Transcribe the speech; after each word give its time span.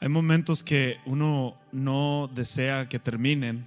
Hay 0.00 0.08
momentos 0.08 0.62
que 0.62 1.00
uno 1.06 1.58
no 1.72 2.30
desea 2.32 2.88
que 2.88 3.00
terminen. 3.00 3.66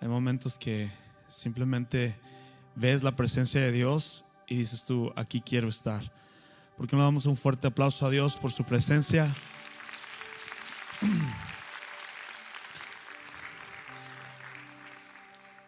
Hay 0.00 0.06
momentos 0.06 0.56
que 0.56 0.90
simplemente 1.26 2.14
ves 2.76 3.02
la 3.02 3.10
presencia 3.10 3.60
de 3.60 3.72
Dios 3.72 4.24
y 4.46 4.58
dices 4.58 4.84
tú, 4.84 5.12
aquí 5.16 5.40
quiero 5.40 5.68
estar. 5.68 6.02
¿Por 6.76 6.86
qué 6.86 6.94
no 6.94 7.02
damos 7.02 7.26
un 7.26 7.36
fuerte 7.36 7.66
aplauso 7.66 8.06
a 8.06 8.10
Dios 8.10 8.36
por 8.36 8.52
su 8.52 8.62
presencia? 8.62 9.34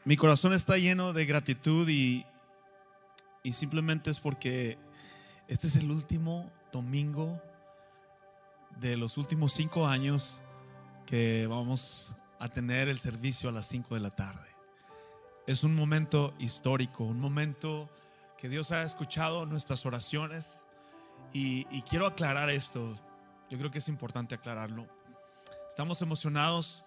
Mi 0.04 0.14
corazón 0.16 0.52
está 0.52 0.76
lleno 0.76 1.12
de 1.12 1.26
gratitud 1.26 1.88
y, 1.88 2.24
y 3.42 3.50
simplemente 3.50 4.12
es 4.12 4.20
porque 4.20 4.78
este 5.48 5.66
es 5.66 5.74
el 5.74 5.90
último 5.90 6.52
domingo 6.72 7.42
de 8.80 8.96
los 8.96 9.18
últimos 9.18 9.52
cinco 9.52 9.86
años 9.86 10.40
que 11.06 11.46
vamos 11.46 12.14
a 12.38 12.48
tener 12.48 12.88
el 12.88 12.98
servicio 12.98 13.48
a 13.48 13.52
las 13.52 13.66
cinco 13.66 13.94
de 13.94 14.00
la 14.00 14.10
tarde. 14.10 14.48
Es 15.46 15.64
un 15.64 15.74
momento 15.74 16.34
histórico, 16.38 17.04
un 17.04 17.20
momento 17.20 17.88
que 18.38 18.48
Dios 18.48 18.72
ha 18.72 18.82
escuchado 18.82 19.46
nuestras 19.46 19.86
oraciones 19.86 20.62
y, 21.32 21.64
quiero 21.82 22.06
aclarar 22.06 22.50
esto. 22.50 22.94
Yo 23.50 23.58
creo 23.58 23.70
que 23.70 23.78
es 23.78 23.88
importante 23.88 24.34
aclararlo. 24.34 24.86
Estamos 25.68 26.00
emocionados 26.02 26.84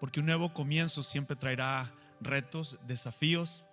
porque 0.00 0.20
un 0.20 0.26
nuevo 0.26 0.52
comienzo 0.52 1.02
siempre 1.02 1.36
traerá 1.36 1.90
retos, 2.20 2.78
desafíos 2.86 3.68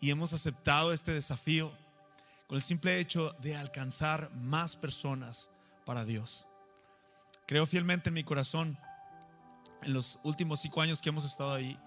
y 0.00 0.10
hemos 0.10 0.32
aceptado 0.32 0.92
este 0.92 1.12
desafío 1.12 1.70
con 2.46 2.56
el 2.56 2.62
simple 2.62 2.98
hecho 2.98 3.34
de 3.40 3.56
alcanzar 3.56 4.30
más 4.34 4.76
personas 4.76 5.50
para 5.84 6.04
Dios. 6.04 6.46
Creo 7.46 7.64
fielmente 7.64 8.08
en 8.08 8.14
mi 8.14 8.24
corazón, 8.24 8.76
en 9.82 9.92
los 9.92 10.18
últimos 10.24 10.60
cinco 10.60 10.80
años 10.80 11.00
que 11.00 11.10
hemos 11.10 11.24
estado 11.24 11.54
ahí, 11.54 11.78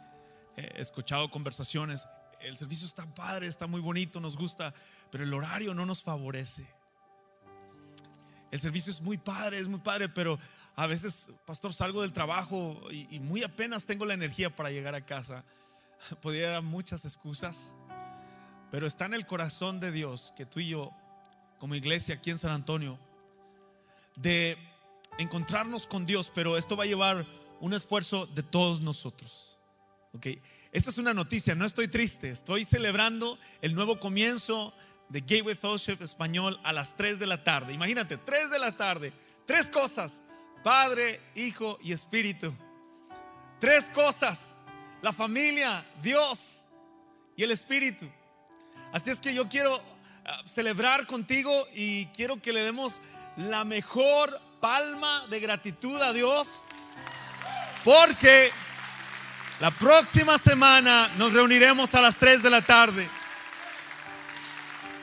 he 0.56 0.82
escuchado 0.82 1.30
conversaciones, 1.30 2.08
el 2.40 2.56
servicio 2.58 2.88
está 2.88 3.06
padre, 3.14 3.48
está 3.48 3.68
muy 3.68 3.82
bonito, 3.82 4.22
nos 4.22 4.38
gusta, 4.38 4.74
pero 5.12 5.26
el 5.26 5.34
horario 5.34 5.74
no 5.74 5.86
nos 5.86 6.02
favorece. 6.02 6.66
El 8.52 8.60
servicio 8.60 8.92
es 8.92 9.02
muy 9.02 9.18
padre, 9.18 9.60
es 9.60 9.68
muy 9.68 9.80
padre, 9.80 10.10
pero 10.10 10.40
a 10.78 10.88
veces, 10.88 11.32
pastor, 11.46 11.74
salgo 11.74 12.02
del 12.02 12.14
trabajo 12.14 12.82
y, 12.90 13.20
muy 13.20 13.44
apenas 13.44 13.86
tengo 13.86 14.06
la 14.06 14.14
energía 14.14 14.56
para 14.56 14.72
llegar 14.72 14.96
a 14.96 15.06
casa. 15.06 15.44
Podría 16.22 16.52
dar 16.52 16.64
muchas 16.64 17.04
excusas, 17.04 17.76
pero 18.72 18.88
está 18.88 19.06
en 19.06 19.14
el 19.14 19.26
corazón 19.26 19.82
de 19.82 19.92
Dios 19.92 20.34
que 20.38 20.46
tú 20.46 20.62
y 20.62 20.70
yo, 20.70 20.92
como 21.60 21.76
iglesia 21.76 22.16
aquí 22.16 22.32
en 22.32 22.40
San 22.40 22.52
Antonio, 22.52 22.98
de 24.16 24.58
encontrarnos 25.20 25.86
con 25.86 26.06
Dios, 26.06 26.32
pero 26.34 26.58
esto 26.58 26.76
va 26.76 26.86
a 26.86 26.88
llevar 26.88 27.28
un 27.60 27.74
esfuerzo 27.74 28.26
de 28.26 28.42
todos 28.42 28.82
nosotros. 28.82 29.60
Ok, 30.14 30.28
esta 30.72 30.90
es 30.90 30.98
una 30.98 31.14
noticia, 31.14 31.54
no 31.54 31.66
estoy 31.66 31.88
triste, 31.88 32.32
estoy 32.32 32.66
celebrando 32.66 33.38
el 33.62 33.76
nuevo 33.76 34.00
comienzo 34.00 34.74
de 35.10 35.20
Gateway 35.20 35.56
Fellowship 35.56 36.02
Español 36.02 36.60
a 36.64 36.72
las 36.72 36.96
3 36.96 37.20
de 37.20 37.28
la 37.28 37.44
tarde. 37.44 37.74
Imagínate, 37.74 38.18
3 38.18 38.50
de 38.50 38.60
la 38.60 38.72
tarde, 38.72 39.14
tres 39.46 39.70
cosas, 39.70 40.24
Padre, 40.64 41.20
Hijo 41.36 41.78
y 41.84 41.92
Espíritu. 41.92 42.54
Tres 43.60 43.86
cosas, 43.90 44.58
la 45.02 45.12
familia, 45.12 45.86
Dios 46.02 46.66
y 47.36 47.44
el 47.44 47.52
Espíritu. 47.52 48.08
Así 48.94 49.10
es 49.10 49.20
que 49.20 49.34
yo 49.34 49.50
quiero 49.50 49.82
ah, 50.26 50.42
celebrar 50.46 51.06
contigo 51.08 51.52
y 51.76 52.06
quiero 52.08 52.42
que 52.42 52.54
le 52.54 52.64
demos 52.64 53.02
la 53.36 53.64
mejor 53.64 54.40
palma 54.60 55.26
de 55.28 55.40
gratitud 55.40 56.02
a 56.02 56.14
Dios 56.14 56.64
porque 57.84 58.52
la 59.60 59.72
próxima 59.72 60.38
semana 60.38 61.10
nos 61.18 61.34
reuniremos 61.34 61.96
a 61.96 62.02
las 62.02 62.18
3 62.18 62.44
de 62.44 62.50
la 62.50 62.62
tarde. 62.62 63.10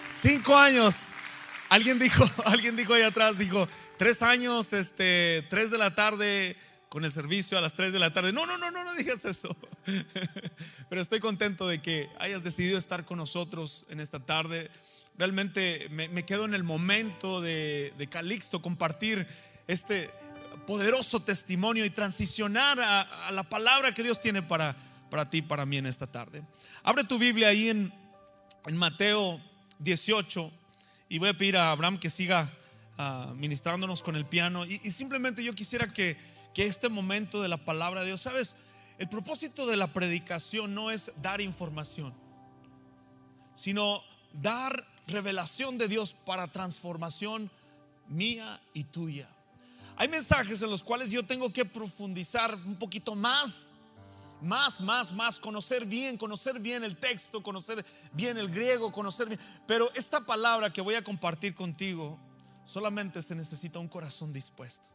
Cinco 0.08 0.56
años. 0.56 1.06
Alguien 1.68 1.98
dijo, 1.98 2.24
alguien 2.44 2.76
dijo 2.76 2.94
ahí 2.94 3.02
atrás, 3.02 3.38
dijo, 3.38 3.68
tres 3.96 4.22
años, 4.22 4.72
este, 4.72 5.46
3 5.50 5.70
de 5.70 5.78
la 5.78 5.94
tarde 5.94 6.56
con 6.88 7.04
el 7.04 7.12
servicio 7.12 7.58
a 7.58 7.60
las 7.60 7.74
3 7.74 7.92
de 7.92 7.98
la 7.98 8.12
tarde. 8.12 8.32
No, 8.32 8.46
no, 8.46 8.56
no, 8.56 8.70
no, 8.70 8.84
no 8.84 8.94
digas 8.94 9.24
eso. 9.24 9.56
Pero 10.88 11.02
estoy 11.02 11.20
contento 11.20 11.66
de 11.68 11.82
que 11.82 12.08
hayas 12.18 12.44
decidido 12.44 12.78
estar 12.78 13.04
con 13.04 13.18
nosotros 13.18 13.86
en 13.90 14.00
esta 14.00 14.20
tarde. 14.20 14.70
Realmente 15.18 15.88
me, 15.90 16.24
quedo 16.24 16.44
en 16.44 16.54
el 16.54 16.62
momento 16.62 17.40
de 17.40 18.08
Calixto 18.10 18.60
compartir 18.60 19.26
este 19.66 20.10
poderoso 20.66 21.20
testimonio 21.20 21.84
y 21.84 21.90
transicionar 21.90 22.80
a, 22.80 23.30
la 23.30 23.44
palabra 23.44 23.92
que 23.92 24.02
Dios 24.02 24.20
tiene 24.20 24.42
para, 24.42 24.76
para 25.10 25.24
ti, 25.28 25.42
para 25.42 25.64
mí 25.64 25.76
en 25.78 25.86
esta 25.86 26.06
tarde. 26.06 26.42
Abre 26.82 27.04
tu 27.04 27.18
Biblia 27.18 27.48
ahí 27.48 27.68
en, 27.68 27.92
en 28.66 28.76
Mateo 28.76 29.40
18 29.78 30.50
y 31.08 31.18
voy 31.18 31.28
a 31.28 31.34
pedir 31.34 31.56
a 31.56 31.70
Abraham 31.70 31.98
que 31.98 32.10
siga 32.10 32.50
ah, 32.98 33.32
ministrándonos 33.36 34.02
con 34.02 34.16
el 34.16 34.24
piano 34.24 34.64
y, 34.64 34.78
simplemente 34.90 35.44
yo 35.44 35.54
quisiera 35.54 35.92
que, 35.92 36.16
que 36.54 36.66
este 36.66 36.88
momento 36.88 37.42
de 37.42 37.48
la 37.48 37.58
palabra 37.58 38.00
de 38.00 38.08
Dios, 38.08 38.20
sabes, 38.20 38.56
el 38.98 39.08
propósito 39.08 39.66
de 39.66 39.76
la 39.76 39.88
predicación 39.88 40.74
no 40.74 40.90
es 40.90 41.12
dar 41.20 41.40
información, 41.40 42.14
sino 43.54 44.02
dar 44.32 44.86
revelación 45.06 45.78
de 45.78 45.86
Dios 45.86 46.14
para 46.14 46.50
transformación 46.50 47.50
mía 48.08 48.60
y 48.72 48.84
tuya. 48.84 49.28
Hay 49.96 50.08
mensajes 50.08 50.60
en 50.60 50.70
los 50.70 50.82
cuales 50.82 51.10
yo 51.10 51.24
tengo 51.24 51.50
que 51.52 51.64
profundizar 51.64 52.54
un 52.54 52.76
poquito 52.76 53.14
más, 53.14 53.72
más, 54.42 54.80
más, 54.80 55.12
más, 55.12 55.40
conocer 55.40 55.86
bien, 55.86 56.18
conocer 56.18 56.60
bien 56.60 56.84
el 56.84 56.96
texto, 56.98 57.42
conocer 57.42 57.84
bien 58.12 58.36
el 58.36 58.50
griego, 58.50 58.92
conocer 58.92 59.26
bien. 59.28 59.40
Pero 59.66 59.90
esta 59.94 60.20
palabra 60.20 60.70
que 60.70 60.82
voy 60.82 60.96
a 60.96 61.02
compartir 61.02 61.54
contigo, 61.54 62.18
solamente 62.66 63.22
se 63.22 63.34
necesita 63.34 63.78
un 63.78 63.88
corazón 63.88 64.34
dispuesto. 64.34 64.90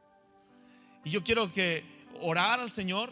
Y 1.03 1.09
yo 1.09 1.23
quiero 1.23 1.51
que 1.51 1.83
orar 2.21 2.59
al 2.59 2.69
Señor 2.69 3.11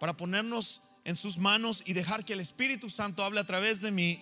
para 0.00 0.16
ponernos 0.16 0.82
en 1.04 1.16
sus 1.16 1.38
manos 1.38 1.84
y 1.86 1.92
dejar 1.92 2.24
que 2.24 2.32
el 2.32 2.40
Espíritu 2.40 2.90
Santo 2.90 3.22
hable 3.22 3.38
a 3.38 3.46
través 3.46 3.80
de 3.80 3.92
mí. 3.92 4.20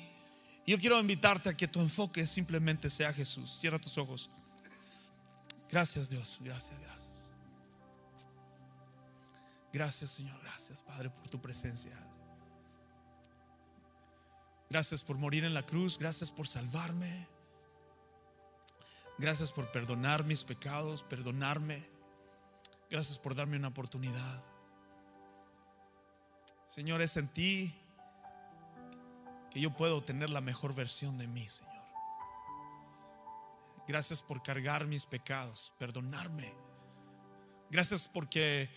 Yo 0.67 0.79
quiero 0.79 1.01
invitarte 1.01 1.49
a 1.49 1.57
que 1.57 1.67
tu 1.67 1.81
enfoque 1.81 2.27
simplemente 2.27 2.91
sea 2.91 3.13
Jesús. 3.13 3.51
Cierra 3.59 3.79
tus 3.79 3.97
ojos. 3.97 4.29
Gracias 5.71 6.09
Dios, 6.09 6.39
gracias, 6.43 6.79
gracias. 6.81 7.23
Gracias 9.73 10.11
Señor, 10.11 10.41
gracias 10.43 10.83
Padre 10.83 11.11
por 11.11 11.29
tu 11.29 11.41
presencia. 11.41 11.93
Gracias 14.69 15.03
por 15.03 15.17
morir 15.17 15.45
en 15.45 15.55
la 15.55 15.65
cruz, 15.65 15.99
gracias 15.99 16.31
por 16.31 16.47
salvarme. 16.47 17.29
Gracias 19.19 19.51
por 19.51 19.71
perdonar 19.71 20.25
mis 20.25 20.45
pecados, 20.45 21.03
perdonarme. 21.03 21.89
Gracias 22.91 23.19
por 23.19 23.35
darme 23.35 23.57
una 23.57 23.69
oportunidad. 23.69 24.45
Señor, 26.67 27.01
es 27.01 27.17
en 27.17 27.29
ti 27.29 27.75
que 29.51 29.61
yo 29.61 29.75
puedo 29.75 30.03
tener 30.03 30.31
la 30.31 30.41
mejor 30.41 30.75
versión 30.75 31.17
de 31.17 31.27
mí, 31.27 31.49
Señor. 31.49 31.76
Gracias 33.87 34.21
por 34.21 34.43
cargar 34.43 34.87
mis 34.87 35.07
pecados, 35.07 35.73
perdonarme. 35.79 36.53
Gracias 37.71 38.09
porque 38.09 38.69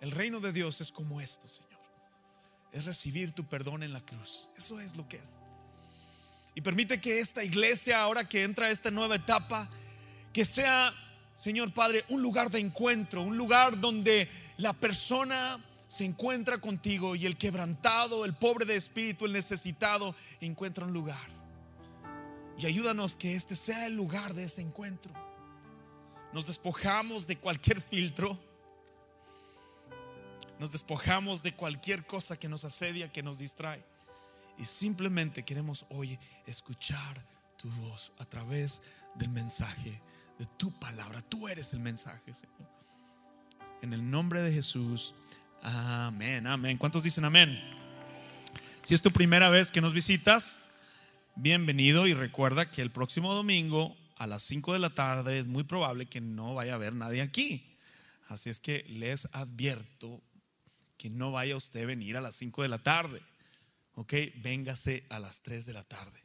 el 0.00 0.10
reino 0.10 0.40
de 0.40 0.52
Dios 0.52 0.80
es 0.80 0.92
como 0.92 1.20
esto, 1.20 1.48
Señor. 1.48 1.80
Es 2.72 2.84
recibir 2.84 3.32
tu 3.32 3.44
perdón 3.44 3.82
en 3.82 3.92
la 3.92 4.00
cruz. 4.00 4.50
Eso 4.56 4.80
es 4.80 4.96
lo 4.96 5.08
que 5.08 5.16
es. 5.16 5.38
Y 6.54 6.60
permite 6.60 7.00
que 7.00 7.20
esta 7.20 7.44
iglesia, 7.44 8.00
ahora 8.00 8.28
que 8.28 8.42
entra 8.42 8.66
a 8.66 8.70
esta 8.70 8.90
nueva 8.90 9.16
etapa, 9.16 9.68
que 10.32 10.44
sea, 10.44 10.94
Señor 11.34 11.72
Padre, 11.72 12.04
un 12.08 12.22
lugar 12.22 12.50
de 12.50 12.58
encuentro, 12.58 13.22
un 13.22 13.36
lugar 13.36 13.80
donde 13.80 14.28
la 14.58 14.72
persona 14.72 15.58
se 15.86 16.04
encuentra 16.04 16.58
contigo 16.58 17.14
y 17.14 17.26
el 17.26 17.36
quebrantado, 17.36 18.24
el 18.24 18.34
pobre 18.34 18.64
de 18.64 18.76
espíritu, 18.76 19.26
el 19.26 19.32
necesitado, 19.32 20.14
encuentra 20.40 20.84
un 20.84 20.92
lugar. 20.92 21.45
Y 22.58 22.66
ayúdanos 22.66 23.16
que 23.16 23.34
este 23.34 23.56
sea 23.56 23.86
el 23.86 23.96
lugar 23.96 24.34
de 24.34 24.44
ese 24.44 24.62
encuentro. 24.62 25.12
Nos 26.32 26.46
despojamos 26.46 27.26
de 27.26 27.36
cualquier 27.36 27.80
filtro 27.80 28.38
nos 30.58 30.72
despojamos 30.72 31.42
de 31.42 31.52
cualquier 31.52 32.06
cosa 32.06 32.38
que 32.38 32.48
nos 32.48 32.64
asedia, 32.64 33.12
que 33.12 33.22
nos 33.22 33.38
distrae. 33.38 33.84
Y 34.58 34.64
simplemente 34.64 35.44
queremos 35.44 35.84
hoy 35.90 36.18
escuchar 36.46 37.22
tu 37.58 37.68
voz 37.68 38.12
a 38.18 38.24
través 38.24 38.80
del 39.16 39.28
mensaje, 39.28 40.00
de 40.38 40.46
tu 40.56 40.70
palabra. 40.78 41.20
Tú 41.22 41.46
eres 41.48 41.74
el 41.74 41.80
mensaje, 41.80 42.32
Señor. 42.32 42.56
En 43.82 43.92
el 43.92 44.10
nombre 44.10 44.40
de 44.40 44.52
Jesús. 44.52 45.14
Amén, 45.62 46.46
amén. 46.46 46.78
¿Cuántos 46.78 47.02
dicen 47.02 47.26
amén? 47.26 47.60
Si 48.82 48.94
es 48.94 49.02
tu 49.02 49.10
primera 49.10 49.50
vez 49.50 49.70
que 49.70 49.82
nos 49.82 49.92
visitas, 49.92 50.60
bienvenido 51.36 52.06
y 52.06 52.14
recuerda 52.14 52.70
que 52.70 52.80
el 52.80 52.90
próximo 52.90 53.34
domingo 53.34 53.94
a 54.16 54.26
las 54.26 54.42
5 54.44 54.72
de 54.72 54.78
la 54.78 54.90
tarde 54.90 55.38
es 55.38 55.46
muy 55.46 55.64
probable 55.64 56.06
que 56.06 56.20
no 56.20 56.54
vaya 56.54 56.72
a 56.72 56.76
haber 56.76 56.94
nadie 56.94 57.20
aquí. 57.20 57.62
Así 58.28 58.48
es 58.48 58.58
que 58.60 58.84
les 58.88 59.28
advierto 59.32 60.22
que 60.96 61.10
no 61.10 61.32
vaya 61.32 61.56
usted 61.56 61.82
a 61.82 61.86
venir 61.86 62.16
a 62.16 62.22
las 62.22 62.36
5 62.36 62.62
de 62.62 62.68
la 62.68 62.78
tarde. 62.78 63.20
Ok, 63.94 64.14
véngase 64.36 65.04
a 65.10 65.18
las 65.18 65.42
3 65.42 65.66
de 65.66 65.72
la 65.74 65.84
tarde. 65.84 66.18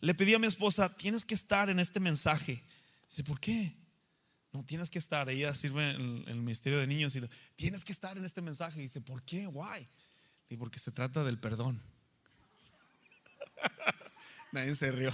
Le 0.00 0.14
pedí 0.14 0.34
a 0.34 0.38
mi 0.38 0.46
esposa, 0.46 0.94
tienes 0.94 1.24
que 1.24 1.34
estar 1.34 1.70
en 1.70 1.78
este 1.78 1.98
mensaje. 1.98 2.62
Dice, 3.08 3.24
¿por 3.24 3.40
qué? 3.40 3.72
No, 4.52 4.64
tienes 4.64 4.90
que 4.90 4.98
estar. 4.98 5.28
Ella 5.30 5.54
sirve 5.54 5.90
en 5.90 6.24
el 6.26 6.36
ministerio 6.36 6.78
de 6.78 6.86
niños 6.86 7.16
y 7.16 7.22
tienes 7.56 7.84
que 7.84 7.92
estar 7.92 8.18
en 8.18 8.24
este 8.24 8.42
mensaje. 8.42 8.80
Dice, 8.80 9.00
¿por 9.00 9.22
qué? 9.22 9.46
Why? 9.46 9.88
Y 10.50 10.56
porque 10.56 10.78
se 10.78 10.92
trata 10.92 11.24
del 11.24 11.38
perdón. 11.38 11.80
Nadie 14.52 14.74
se 14.74 14.92
rió. 14.92 15.10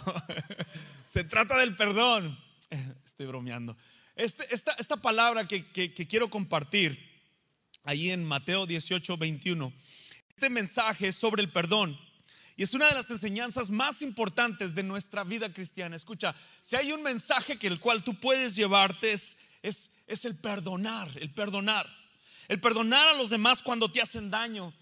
se 1.06 1.24
trata 1.24 1.58
del 1.58 1.76
perdón. 1.76 2.38
Estoy 3.04 3.26
bromeando. 3.26 3.76
Este, 4.14 4.46
esta, 4.54 4.72
esta, 4.72 4.96
palabra 4.96 5.46
que, 5.46 5.64
que, 5.66 6.06
quiero 6.06 6.28
compartir 6.28 6.98
ahí 7.84 8.10
en 8.10 8.24
Mateo 8.24 8.66
18, 8.66 9.16
21, 9.16 9.72
este 10.28 10.50
mensaje 10.50 11.08
es 11.08 11.16
sobre 11.16 11.42
el 11.42 11.48
perdón. 11.48 11.98
Y 12.56 12.62
es 12.62 12.74
una 12.74 12.88
de 12.88 12.94
las 12.94 13.10
enseñanzas 13.10 13.70
más 13.70 14.02
importantes 14.02 14.74
de 14.74 14.82
nuestra 14.82 15.24
vida 15.24 15.52
cristiana. 15.52 15.96
Escucha, 15.96 16.34
si 16.60 16.76
hay 16.76 16.92
un 16.92 17.02
mensaje 17.02 17.58
que 17.58 17.66
el 17.66 17.80
cual 17.80 18.04
tú 18.04 18.14
puedes 18.20 18.54
llevarte 18.54 19.12
es, 19.12 19.38
es, 19.62 19.90
es 20.06 20.26
el 20.26 20.36
perdonar, 20.36 21.10
el 21.16 21.32
perdonar. 21.32 21.88
El 22.48 22.60
perdonar 22.60 23.08
a 23.08 23.14
los 23.14 23.30
demás 23.30 23.62
cuando 23.62 23.90
te 23.90 24.02
hacen 24.02 24.30
daño 24.30 24.74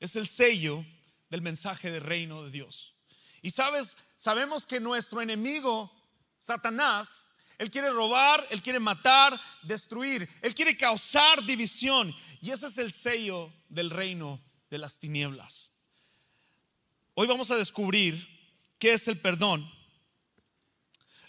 es 0.00 0.16
el 0.16 0.26
sello 0.26 0.84
del 1.28 1.42
mensaje 1.42 1.90
de 1.90 2.00
reino 2.00 2.44
de 2.44 2.50
Dios. 2.50 2.93
Y 3.44 3.50
sabes, 3.50 3.98
sabemos 4.16 4.64
que 4.64 4.80
nuestro 4.80 5.20
enemigo, 5.20 5.92
Satanás, 6.38 7.28
él 7.58 7.70
quiere 7.70 7.90
robar, 7.90 8.42
él 8.48 8.62
quiere 8.62 8.80
matar, 8.80 9.38
destruir, 9.62 10.26
él 10.40 10.54
quiere 10.54 10.74
causar 10.78 11.44
división. 11.44 12.16
Y 12.40 12.52
ese 12.52 12.68
es 12.68 12.78
el 12.78 12.90
sello 12.90 13.52
del 13.68 13.90
reino 13.90 14.40
de 14.70 14.78
las 14.78 14.98
tinieblas. 14.98 15.72
Hoy 17.12 17.26
vamos 17.26 17.50
a 17.50 17.56
descubrir 17.56 18.26
qué 18.78 18.94
es 18.94 19.08
el 19.08 19.18
perdón. 19.18 19.70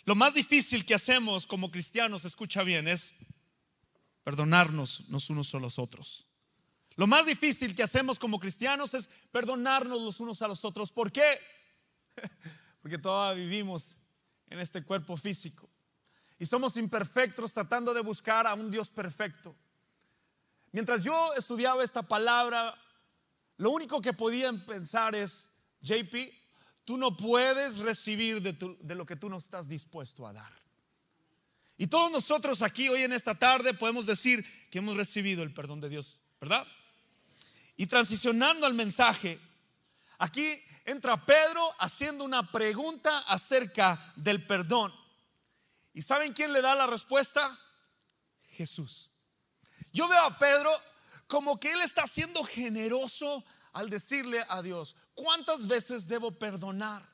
Lo 0.05 0.15
más 0.15 0.35
difícil 0.35 0.85
que 0.85 0.95
hacemos 0.95 1.45
como 1.45 1.69
cristianos, 1.69 2.23
escucha 2.23 2.63
bien, 2.63 2.87
es 2.87 3.13
perdonarnos 4.23 5.09
los 5.09 5.29
unos 5.29 5.53
a 5.53 5.59
los 5.59 5.77
otros. 5.77 6.27
Lo 6.95 7.07
más 7.07 7.25
difícil 7.25 7.75
que 7.75 7.83
hacemos 7.83 8.19
como 8.19 8.39
cristianos 8.39 8.93
es 8.93 9.09
perdonarnos 9.33 10.01
los 10.01 10.21
unos 10.21 10.41
a 10.41 10.47
los 10.47 10.63
otros. 10.63 10.93
¿Por 10.93 11.11
qué? 11.11 11.41
Porque 12.81 12.97
todavía 12.97 13.43
vivimos 13.43 13.95
en 14.49 14.59
este 14.59 14.83
cuerpo 14.83 15.17
físico 15.17 15.69
y 16.37 16.45
somos 16.45 16.77
imperfectos 16.77 17.53
tratando 17.53 17.93
de 17.93 18.01
buscar 18.01 18.45
a 18.47 18.53
un 18.53 18.69
Dios 18.69 18.89
perfecto. 18.89 19.55
Mientras 20.71 21.03
yo 21.03 21.33
estudiaba 21.35 21.83
esta 21.83 22.03
palabra, 22.03 22.75
lo 23.57 23.71
único 23.71 24.01
que 24.01 24.11
podían 24.11 24.65
pensar 24.65 25.15
es, 25.15 25.49
JP, 25.81 26.15
tú 26.83 26.97
no 26.97 27.15
puedes 27.15 27.77
recibir 27.77 28.41
de, 28.41 28.95
lo 28.95 29.05
que 29.05 29.15
tú 29.15 29.29
no 29.29 29.37
estás 29.37 29.69
dispuesto 29.69 30.27
a 30.27 30.33
dar. 30.33 30.51
Y 31.77 31.87
todos 31.87 32.11
nosotros 32.11 32.61
aquí 32.61 32.89
hoy 32.89 33.03
en 33.03 33.13
esta 33.13 33.35
tarde 33.35 33.73
podemos 33.73 34.05
decir 34.05 34.45
que 34.69 34.79
hemos 34.79 34.97
recibido 34.97 35.43
el 35.43 35.53
perdón 35.53 35.79
de 35.81 35.89
Dios, 35.89 36.19
¿verdad? 36.39 36.65
Y 37.77 37.87
transicionando 37.87 38.65
al 38.65 38.73
mensaje, 38.73 39.39
aquí 40.17 40.61
entra 40.85 41.25
Pedro 41.25 41.73
haciendo 41.79 42.23
una 42.23 42.51
pregunta 42.51 43.19
acerca 43.19 44.13
del 44.15 44.45
perdón. 44.45 44.93
¿Y 45.93 46.01
saben 46.01 46.33
quién 46.33 46.53
le 46.53 46.61
da 46.61 46.75
la 46.75 46.87
respuesta? 46.87 47.57
Jesús. 48.51 49.09
Yo 49.91 50.07
veo 50.07 50.21
a 50.21 50.37
Pedro 50.37 50.71
como 51.27 51.59
que 51.59 51.71
él 51.71 51.81
está 51.81 52.05
siendo 52.05 52.43
generoso 52.43 53.43
al 53.73 53.89
decirle 53.89 54.45
a 54.47 54.61
Dios, 54.61 54.95
¿cuántas 55.13 55.67
veces 55.67 56.07
debo 56.07 56.31
perdonar? 56.31 57.05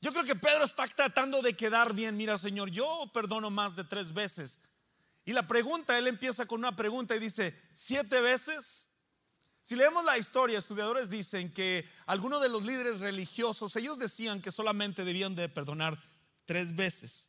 Yo 0.00 0.12
creo 0.12 0.24
que 0.24 0.36
Pedro 0.36 0.64
está 0.64 0.86
tratando 0.86 1.42
de 1.42 1.56
quedar 1.56 1.92
bien. 1.92 2.16
Mira, 2.16 2.38
Señor, 2.38 2.70
yo 2.70 3.10
perdono 3.12 3.50
más 3.50 3.74
de 3.74 3.84
tres 3.84 4.12
veces. 4.12 4.60
Y 5.24 5.32
la 5.32 5.48
pregunta, 5.48 5.98
él 5.98 6.06
empieza 6.06 6.46
con 6.46 6.60
una 6.60 6.76
pregunta 6.76 7.16
y 7.16 7.18
dice, 7.18 7.60
¿siete 7.74 8.20
veces? 8.20 8.88
Si 9.66 9.74
leemos 9.74 10.04
la 10.04 10.16
historia, 10.16 10.60
estudiadores 10.60 11.10
dicen 11.10 11.50
que 11.52 11.84
algunos 12.06 12.40
de 12.40 12.48
los 12.48 12.64
líderes 12.64 13.00
religiosos, 13.00 13.74
ellos 13.74 13.98
decían 13.98 14.40
que 14.40 14.52
solamente 14.52 15.04
debían 15.04 15.34
de 15.34 15.48
perdonar 15.48 16.00
tres 16.44 16.76
veces. 16.76 17.26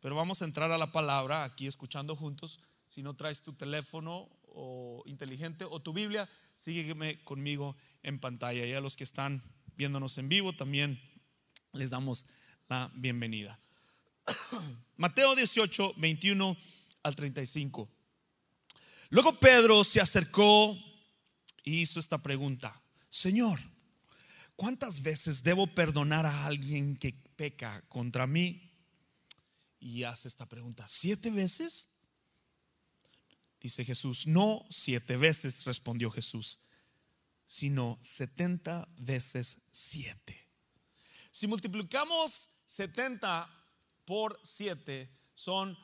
Pero 0.00 0.16
vamos 0.16 0.42
a 0.42 0.46
entrar 0.46 0.72
a 0.72 0.78
la 0.78 0.90
palabra 0.90 1.44
aquí 1.44 1.68
escuchando 1.68 2.16
juntos. 2.16 2.58
Si 2.88 3.04
no 3.04 3.14
traes 3.14 3.40
tu 3.40 3.52
teléfono 3.52 4.28
o 4.48 5.04
inteligente 5.06 5.64
o 5.64 5.78
tu 5.78 5.92
Biblia, 5.92 6.28
sígueme 6.56 7.22
conmigo 7.22 7.76
en 8.02 8.18
pantalla. 8.18 8.66
Y 8.66 8.72
a 8.72 8.80
los 8.80 8.96
que 8.96 9.04
están 9.04 9.40
viéndonos 9.76 10.18
en 10.18 10.28
vivo 10.28 10.54
también 10.54 11.00
les 11.70 11.90
damos 11.90 12.26
la 12.68 12.90
bienvenida. 12.96 13.60
Mateo 14.96 15.36
18, 15.36 15.94
21 15.98 16.56
al 17.04 17.14
35. 17.14 17.88
Luego 19.10 19.38
Pedro 19.38 19.84
se 19.84 20.00
acercó 20.00 20.76
y 21.66 21.80
hizo 21.80 22.00
esta 22.00 22.16
pregunta. 22.16 22.80
Señor, 23.10 23.60
¿cuántas 24.54 25.02
veces 25.02 25.42
debo 25.42 25.66
perdonar 25.66 26.24
a 26.24 26.46
alguien 26.46 26.96
que 26.96 27.12
peca 27.34 27.82
contra 27.88 28.26
mí? 28.26 28.72
Y 29.80 30.04
hace 30.04 30.28
esta 30.28 30.46
pregunta, 30.46 30.86
¿siete 30.88 31.28
veces? 31.30 31.88
Dice 33.60 33.84
Jesús, 33.84 34.28
no 34.28 34.64
siete 34.70 35.16
veces, 35.16 35.64
respondió 35.64 36.08
Jesús, 36.10 36.60
sino 37.48 37.98
setenta 38.00 38.88
veces 38.98 39.56
siete. 39.72 40.40
Si 41.32 41.48
multiplicamos 41.48 42.48
setenta 42.64 43.50
por 44.04 44.38
siete, 44.44 45.10
son 45.34 45.76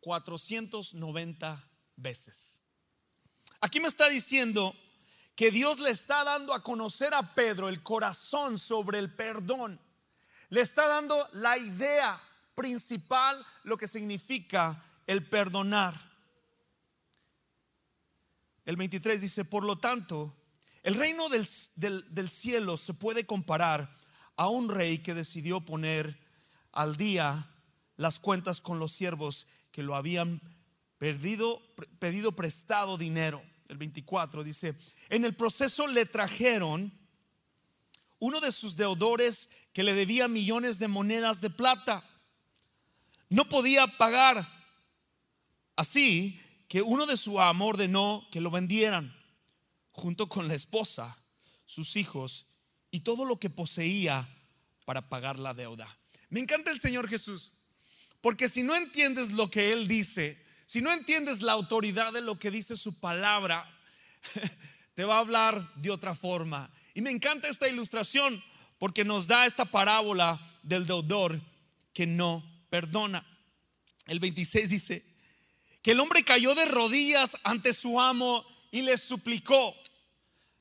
490 0.00 1.70
veces. 1.96 2.62
Aquí 3.60 3.78
me 3.78 3.88
está 3.88 4.08
diciendo 4.08 4.74
que 5.38 5.52
Dios 5.52 5.78
le 5.78 5.90
está 5.90 6.24
dando 6.24 6.52
a 6.52 6.64
conocer 6.64 7.14
a 7.14 7.36
Pedro 7.36 7.68
el 7.68 7.80
corazón 7.80 8.58
sobre 8.58 8.98
el 8.98 9.14
perdón. 9.14 9.78
Le 10.48 10.60
está 10.62 10.88
dando 10.88 11.28
la 11.34 11.56
idea 11.56 12.20
principal, 12.56 13.46
lo 13.62 13.76
que 13.76 13.86
significa 13.86 14.82
el 15.06 15.28
perdonar. 15.28 15.94
El 18.64 18.74
23 18.74 19.20
dice, 19.20 19.44
por 19.44 19.62
lo 19.62 19.78
tanto, 19.78 20.34
el 20.82 20.96
reino 20.96 21.28
del, 21.28 21.46
cielo 22.28 22.76
se 22.76 22.94
puede 22.94 23.24
comparar 23.24 23.96
a 24.34 24.48
un 24.48 24.68
rey 24.68 24.98
que 24.98 25.14
decidió 25.14 25.60
poner 25.60 26.18
al 26.72 26.96
día 26.96 27.48
las 27.94 28.18
cuentas 28.18 28.60
con 28.60 28.80
los 28.80 28.90
siervos 28.90 29.46
que 29.70 29.84
lo 29.84 29.94
habían 29.94 30.40
pedido 30.98 31.62
prestado 32.34 32.98
dinero. 32.98 33.40
El 33.68 33.76
24 33.76 34.42
dice, 34.42 34.74
en 35.08 35.24
el 35.24 35.34
proceso 35.34 35.86
le 35.86 36.06
trajeron 36.06 36.92
uno 38.18 38.40
de 38.40 38.52
sus 38.52 38.76
deudores 38.76 39.48
que 39.72 39.82
le 39.82 39.94
debía 39.94 40.28
millones 40.28 40.78
de 40.78 40.88
monedas 40.88 41.40
de 41.40 41.50
plata. 41.50 42.04
No 43.28 43.48
podía 43.48 43.86
pagar. 43.86 44.46
Así 45.76 46.40
que 46.68 46.82
uno 46.82 47.06
de 47.06 47.16
su 47.16 47.40
amo 47.40 47.66
ordenó 47.66 48.26
que 48.30 48.40
lo 48.40 48.50
vendieran 48.50 49.16
junto 49.92 50.28
con 50.28 50.48
la 50.48 50.54
esposa, 50.54 51.16
sus 51.66 51.96
hijos 51.96 52.46
y 52.90 53.00
todo 53.00 53.24
lo 53.24 53.36
que 53.36 53.50
poseía 53.50 54.28
para 54.84 55.08
pagar 55.08 55.38
la 55.38 55.54
deuda. 55.54 55.96
Me 56.30 56.40
encanta 56.40 56.70
el 56.70 56.80
Señor 56.80 57.08
Jesús, 57.08 57.52
porque 58.20 58.48
si 58.48 58.62
no 58.62 58.74
entiendes 58.74 59.32
lo 59.32 59.50
que 59.50 59.72
Él 59.72 59.88
dice, 59.88 60.42
si 60.66 60.80
no 60.82 60.92
entiendes 60.92 61.42
la 61.42 61.52
autoridad 61.52 62.12
de 62.12 62.20
lo 62.20 62.38
que 62.38 62.50
dice 62.50 62.76
su 62.76 62.98
palabra, 63.00 63.70
te 64.98 65.04
va 65.04 65.18
a 65.18 65.20
hablar 65.20 65.74
de 65.76 65.92
otra 65.92 66.12
forma. 66.12 66.68
Y 66.92 67.02
me 67.02 67.12
encanta 67.12 67.46
esta 67.46 67.68
ilustración 67.68 68.42
porque 68.80 69.04
nos 69.04 69.28
da 69.28 69.46
esta 69.46 69.64
parábola 69.64 70.40
del 70.64 70.86
deudor 70.86 71.40
que 71.94 72.04
no 72.04 72.42
perdona. 72.68 73.24
El 74.08 74.18
26 74.18 74.68
dice, 74.68 75.04
que 75.82 75.92
el 75.92 76.00
hombre 76.00 76.24
cayó 76.24 76.52
de 76.56 76.64
rodillas 76.64 77.38
ante 77.44 77.74
su 77.74 78.00
amo 78.00 78.44
y 78.72 78.82
le 78.82 78.98
suplicó. 78.98 79.72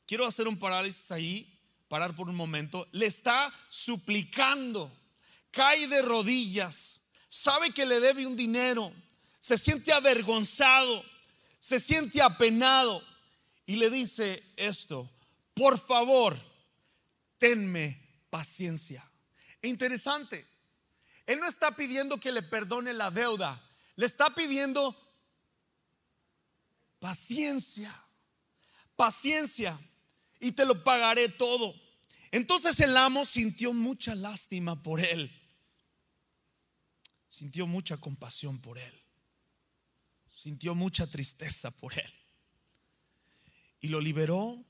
Quiero 0.06 0.28
hacer 0.28 0.48
un 0.48 0.60
parálisis 0.60 1.10
ahí, 1.10 1.60
parar 1.88 2.16
por 2.16 2.30
un 2.30 2.36
momento. 2.36 2.88
Le 2.92 3.08
está 3.08 3.52
suplicando, 3.70 4.96
cae 5.50 5.88
de 5.88 6.04
rodillas, 6.04 7.02
sabe 7.28 7.72
que 7.72 7.88
le 7.88 8.00
debe 8.00 8.28
un 8.28 8.38
dinero, 8.38 8.94
se 9.40 9.58
siente 9.58 9.92
avergonzado, 9.92 11.04
se 11.60 11.80
siente 11.80 12.22
apenado 12.22 13.04
y 13.68 13.76
le 13.76 13.92
dice 13.92 14.44
esto, 14.56 15.08
por 15.54 15.80
favor, 15.80 16.36
tenme 17.38 18.02
paciencia. 18.32 19.08
Interesante, 19.62 20.48
Él 21.28 21.40
no 21.40 21.48
está 21.48 21.76
pidiendo 21.76 22.20
que 22.20 22.32
le 22.32 22.42
perdone 22.42 22.94
la 22.94 23.12
deuda, 23.12 23.62
le 23.96 24.08
está 24.08 24.34
pidiendo 24.34 24.96
paciencia, 27.00 27.94
paciencia, 28.96 29.78
y 30.40 30.52
te 30.54 30.66
lo 30.66 30.84
pagaré 30.84 31.30
todo. 31.30 31.76
Entonces 32.32 32.80
el 32.80 32.96
amo 32.96 33.26
sintió 33.26 33.74
mucha 33.74 34.16
lástima 34.16 34.82
por 34.82 35.00
él, 35.00 35.32
sintió 37.28 37.68
mucha 37.68 37.98
compasión 37.98 38.60
por 38.60 38.78
él, 38.78 38.94
sintió 40.28 40.76
mucha 40.76 41.08
tristeza 41.08 41.72
por 41.72 41.98
él, 41.98 42.14
y 43.80 43.90
lo 43.90 44.02
liberó 44.02 44.64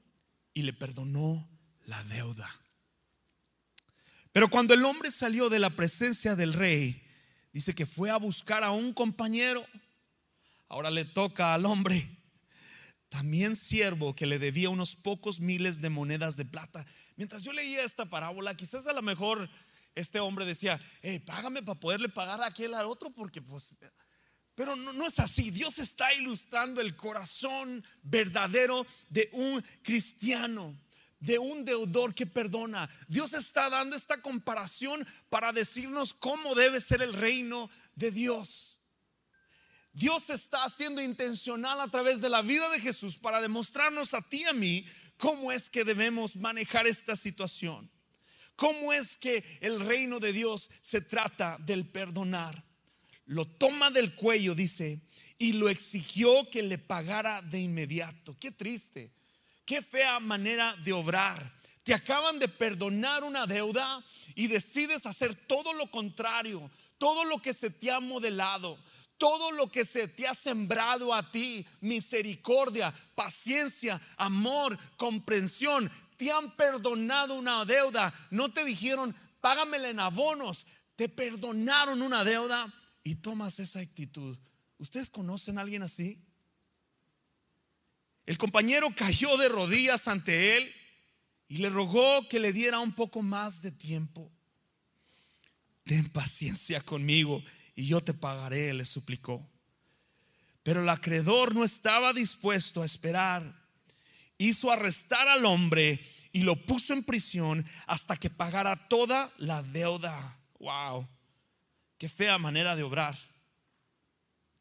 y 0.53 0.63
le 0.63 0.73
perdonó 0.73 1.49
la 1.85 2.03
deuda. 2.05 2.49
Pero 4.31 4.49
cuando 4.49 4.73
el 4.73 4.85
hombre 4.85 5.11
salió 5.11 5.49
de 5.49 5.59
la 5.59 5.69
presencia 5.69 6.35
del 6.35 6.53
rey, 6.53 7.01
dice 7.53 7.73
que 7.73 7.85
fue 7.85 8.09
a 8.11 8.17
buscar 8.17 8.63
a 8.63 8.71
un 8.71 8.93
compañero. 8.93 9.65
Ahora 10.67 10.89
le 10.89 11.05
toca 11.05 11.53
al 11.53 11.65
hombre, 11.65 12.07
también 13.09 13.55
siervo 13.55 14.15
que 14.15 14.25
le 14.25 14.37
debía 14.37 14.69
unos 14.69 14.95
pocos 14.95 15.39
miles 15.39 15.81
de 15.81 15.89
monedas 15.89 16.35
de 16.35 16.45
plata. 16.45 16.85
Mientras 17.15 17.43
yo 17.43 17.53
leía 17.53 17.83
esta 17.83 18.05
parábola, 18.05 18.55
quizás 18.55 18.85
a 18.85 18.93
lo 18.93 19.01
mejor 19.01 19.49
este 19.95 20.19
hombre 20.19 20.45
decía, 20.45 20.79
hey, 21.01 21.19
págame 21.19 21.63
para 21.63 21.79
poderle 21.79 22.09
pagar 22.09 22.41
a 22.41 22.47
aquel 22.47 22.73
al 22.73 22.85
otro, 22.85 23.09
porque 23.09 23.41
pues... 23.41 23.73
Pero 24.57 24.75
no, 24.75 25.05
es 25.05 25.19
así. 25.19 25.51
Dios 25.51 25.77
está 25.77 26.11
ilustrando 26.15 26.81
el 26.81 26.95
corazón 26.95 27.85
verdadero 28.01 28.87
de 29.07 29.29
un 29.31 29.63
cristiano 29.83 30.75
de 31.19 31.37
un 31.37 31.63
deudor 31.63 32.13
que 32.13 32.25
perdona. 32.25 32.89
Dios 33.07 33.33
está 33.33 33.69
dando 33.69 33.95
esta 33.95 34.21
comparación 34.21 35.05
para 35.29 35.51
decirnos 35.51 36.13
cómo 36.13 36.55
debe 36.55 36.81
ser 36.81 37.03
el 37.03 37.13
reino 37.13 37.69
de 37.95 38.11
Dios. 38.11 38.79
Dios 39.93 40.29
está 40.31 40.63
haciendo 40.63 41.01
intencional 41.01 41.79
a 41.79 41.89
través 41.89 42.19
de 42.21 42.29
la 42.29 42.41
vida 42.41 42.69
de 42.69 42.79
Jesús 42.79 43.17
para 43.17 43.41
demostrarnos 43.41 44.15
a 44.15 44.21
ti 44.23 44.41
y 44.41 44.45
a 44.45 44.53
mí 44.53 44.85
cómo 45.17 45.51
es 45.51 45.69
que 45.69 45.83
debemos 45.83 46.35
manejar 46.35 46.87
esta 46.87 47.15
situación. 47.15 47.91
Cómo 48.55 48.91
es 48.91 49.17
que 49.17 49.59
el 49.61 49.79
reino 49.79 50.19
de 50.19 50.33
Dios 50.33 50.69
se 50.81 51.01
trata 51.01 51.57
del 51.59 51.87
perdonar. 51.87 52.66
Lo 53.27 53.45
toma 53.45 53.91
del 53.91 54.13
cuello, 54.15 54.55
dice, 54.55 54.99
y 55.37 55.53
lo 55.53 55.69
exigió 55.69 56.49
que 56.49 56.63
le 56.63 56.77
pagara 56.77 57.41
de 57.41 57.59
inmediato. 57.59 58.35
Qué 58.39 58.51
triste 58.51 59.11
Qué 59.67 59.81
fea 59.81 60.21
manera 60.21 60.77
de 60.77 60.93
obrar. 60.93 61.51
Te 61.83 61.93
acaban 61.93 62.39
de 62.39 62.47
perdonar 62.47 63.25
una 63.25 63.45
deuda 63.45 64.01
y 64.33 64.47
decides 64.47 65.05
hacer 65.05 65.35
todo 65.35 65.73
lo 65.73 65.91
contrario, 65.91 66.71
todo 66.97 67.25
lo 67.25 67.41
que 67.41 67.53
se 67.53 67.69
te 67.69 67.91
ha 67.91 67.99
modelado, 67.99 68.79
todo 69.17 69.51
lo 69.51 69.69
que 69.69 69.83
se 69.83 70.07
te 70.07 70.25
ha 70.25 70.33
sembrado 70.33 71.13
a 71.13 71.31
ti, 71.31 71.65
misericordia, 71.81 72.93
paciencia, 73.13 73.99
amor, 74.15 74.79
comprensión. 74.95 75.91
Te 76.15 76.31
han 76.31 76.55
perdonado 76.55 77.33
una 77.33 77.65
deuda, 77.65 78.13
no 78.31 78.47
te 78.53 78.63
dijeron, 78.63 79.13
págamela 79.41 79.89
en 79.89 79.99
abonos, 79.99 80.65
te 80.95 81.09
perdonaron 81.09 82.01
una 82.01 82.23
deuda 82.23 82.73
y 83.07 83.15
tomas 83.15 83.57
esa 83.59 83.79
actitud. 83.79 84.37
¿Ustedes 84.79 85.09
conocen 85.09 85.57
a 85.57 85.61
alguien 85.61 85.81
así? 85.81 86.19
El 88.25 88.37
compañero 88.37 88.93
cayó 88.93 89.37
de 89.37 89.47
rodillas 89.47 90.09
ante 90.09 90.57
él 90.57 90.69
y 91.47 91.59
le 91.59 91.69
rogó 91.69 92.27
que 92.27 92.41
le 92.41 92.51
diera 92.51 92.79
un 92.79 92.91
poco 92.91 93.23
más 93.23 93.61
de 93.61 93.71
tiempo. 93.71 94.29
Ten 95.85 96.09
paciencia 96.09 96.81
conmigo 96.81 97.41
y 97.75 97.87
yo 97.87 98.01
te 98.01 98.13
pagaré, 98.13 98.73
le 98.73 98.83
suplicó. 98.83 99.49
Pero 100.61 100.81
el 100.81 100.89
acreedor 100.89 101.55
no 101.55 101.63
estaba 101.63 102.11
dispuesto 102.11 102.81
a 102.81 102.85
esperar. 102.85 103.41
Hizo 104.37 104.69
arrestar 104.69 105.29
al 105.29 105.45
hombre 105.45 106.05
y 106.33 106.41
lo 106.41 106.57
puso 106.65 106.91
en 106.91 107.05
prisión 107.05 107.65
hasta 107.85 108.17
que 108.17 108.29
pagara 108.29 108.75
toda 108.89 109.31
la 109.37 109.63
deuda. 109.63 110.37
Wow, 110.59 111.07
qué 111.97 112.09
fea 112.09 112.37
manera 112.37 112.75
de 112.75 112.83
obrar. 112.83 113.17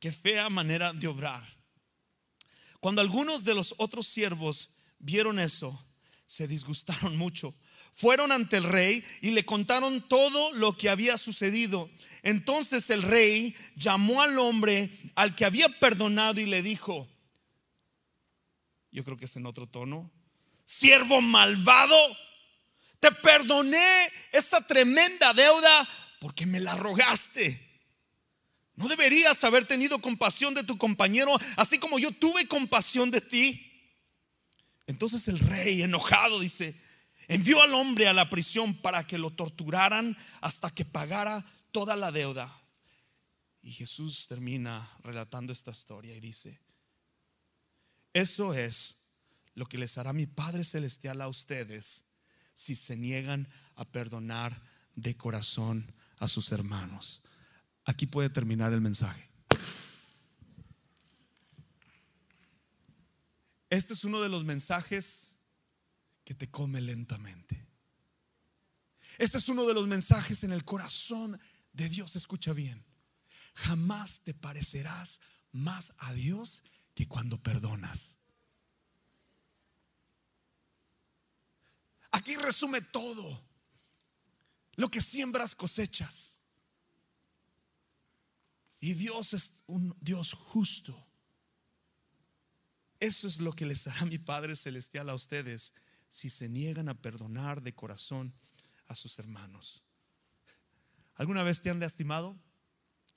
Qué 0.00 0.12
fea 0.12 0.48
manera 0.50 0.92
de 0.92 1.06
obrar. 1.06 1.42
Cuando 2.80 3.00
algunos 3.00 3.44
de 3.44 3.54
los 3.54 3.74
otros 3.78 4.06
siervos 4.06 4.70
vieron 4.98 5.38
eso, 5.38 5.86
se 6.26 6.46
disgustaron 6.46 7.16
mucho. 7.16 7.54
Fueron 7.92 8.30
ante 8.30 8.58
el 8.58 8.64
rey 8.64 9.02
y 9.22 9.30
le 9.30 9.46
contaron 9.46 10.06
todo 10.06 10.52
lo 10.52 10.76
que 10.76 10.90
había 10.90 11.16
sucedido. 11.16 11.88
Entonces 12.22 12.90
el 12.90 13.02
rey 13.02 13.56
llamó 13.74 14.20
al 14.20 14.38
hombre 14.38 14.90
al 15.14 15.34
que 15.34 15.46
había 15.46 15.68
perdonado 15.68 16.40
y 16.40 16.46
le 16.46 16.62
dijo, 16.62 17.08
yo 18.90 19.02
creo 19.02 19.16
que 19.16 19.24
es 19.24 19.36
en 19.36 19.46
otro 19.46 19.66
tono, 19.66 20.10
siervo 20.66 21.22
malvado, 21.22 21.96
te 23.00 23.12
perdoné 23.12 24.10
esa 24.32 24.66
tremenda 24.66 25.32
deuda 25.32 25.88
porque 26.20 26.46
me 26.46 26.61
la 26.61 26.75
rogaste. 26.75 27.62
¿No 28.75 28.88
deberías 28.88 29.42
haber 29.44 29.64
tenido 29.64 30.00
compasión 30.00 30.54
de 30.54 30.62
tu 30.62 30.76
compañero 30.76 31.38
así 31.56 31.78
como 31.78 31.99
yo 31.99 32.12
tuve 32.12 32.46
compasión 32.46 33.11
de 33.11 33.20
ti? 33.20 33.73
Entonces 34.87 35.28
el 35.28 35.38
rey, 35.38 35.82
enojado, 35.82 36.40
dice, 36.40 36.78
envió 37.26 37.62
al 37.62 37.75
hombre 37.75 38.06
a 38.06 38.12
la 38.12 38.30
prisión 38.30 38.75
para 38.75 39.06
que 39.06 39.18
lo 39.18 39.30
torturaran 39.30 40.16
hasta 40.40 40.70
que 40.70 40.85
pagara 40.85 41.44
toda 41.73 41.96
la 41.96 42.12
deuda. 42.12 42.54
Y 43.62 43.73
Jesús 43.73 44.28
termina 44.28 44.88
relatando 45.02 45.52
esta 45.52 45.73
historia 45.73 46.14
y 46.14 46.20
dice, 46.20 46.61
eso 48.12 48.54
es 48.54 48.96
lo 49.54 49.66
que 49.66 49.78
les 49.78 49.99
hará 49.99 50.12
mi 50.12 50.26
Padre 50.26 50.62
Celestial 50.64 51.20
a 51.20 51.28
ustedes 51.28 52.04
si 52.54 52.76
se 52.76 52.96
niegan 52.96 53.49
a 53.75 53.85
perdonar 53.85 54.62
de 54.94 55.16
corazón 55.16 55.92
a 56.18 56.28
sus 56.28 56.52
hermanos. 56.52 57.23
Aquí 57.85 58.06
puede 58.06 58.30
terminar 58.30 58.73
el 58.73 58.80
mensaje. 58.80 59.28
Este 63.70 63.94
es 63.94 64.04
uno 64.04 64.20
de 64.20 64.28
los 64.28 64.44
mensajes 64.44 65.37
que 66.25 66.35
te 66.35 66.50
come 66.50 66.80
lentamente. 66.80 67.66
Este 69.18 69.38
es 69.38 69.49
uno 69.49 69.66
de 69.66 69.75
los 69.75 69.87
mensajes 69.87 70.44
en 70.44 70.52
el 70.52 70.64
corazón 70.64 71.38
de 71.73 71.88
Dios. 71.88 72.16
Escucha 72.16 72.52
bien. 72.52 72.85
Jamás 73.54 74.20
te 74.20 74.35
parecerás 74.35 75.20
más 75.52 75.92
a 75.99 76.12
Dios 76.12 76.62
que 76.94 77.08
cuando 77.08 77.42
perdonas. 77.42 78.18
Aquí 82.11 82.37
resume 82.37 82.80
todo. 82.80 83.42
Lo 84.76 84.88
que 84.88 85.00
siembras 85.00 85.54
cosechas. 85.54 86.40
Y 88.78 88.95
Dios 88.95 89.33
es 89.33 89.64
un 89.66 89.97
Dios 90.00 90.35
justo. 90.35 90.95
Eso 93.00 93.26
es 93.26 93.40
lo 93.40 93.52
que 93.52 93.66
les 93.66 93.87
hará 93.87 94.04
mi 94.06 94.18
Padre 94.18 94.54
Celestial 94.54 95.11
a 95.11 95.14
ustedes 95.14 95.75
si 96.09 96.30
se 96.30 96.49
niegan 96.49 96.88
a 96.88 96.95
perdonar 96.95 97.62
de 97.62 97.75
corazón 97.75 98.33
a 98.87 98.95
sus 98.95 99.18
hermanos. 99.18 99.83
¿Alguna 101.16 101.42
vez 101.42 101.62
te 101.62 101.71
han 101.71 101.80
lastimado? 101.80 102.37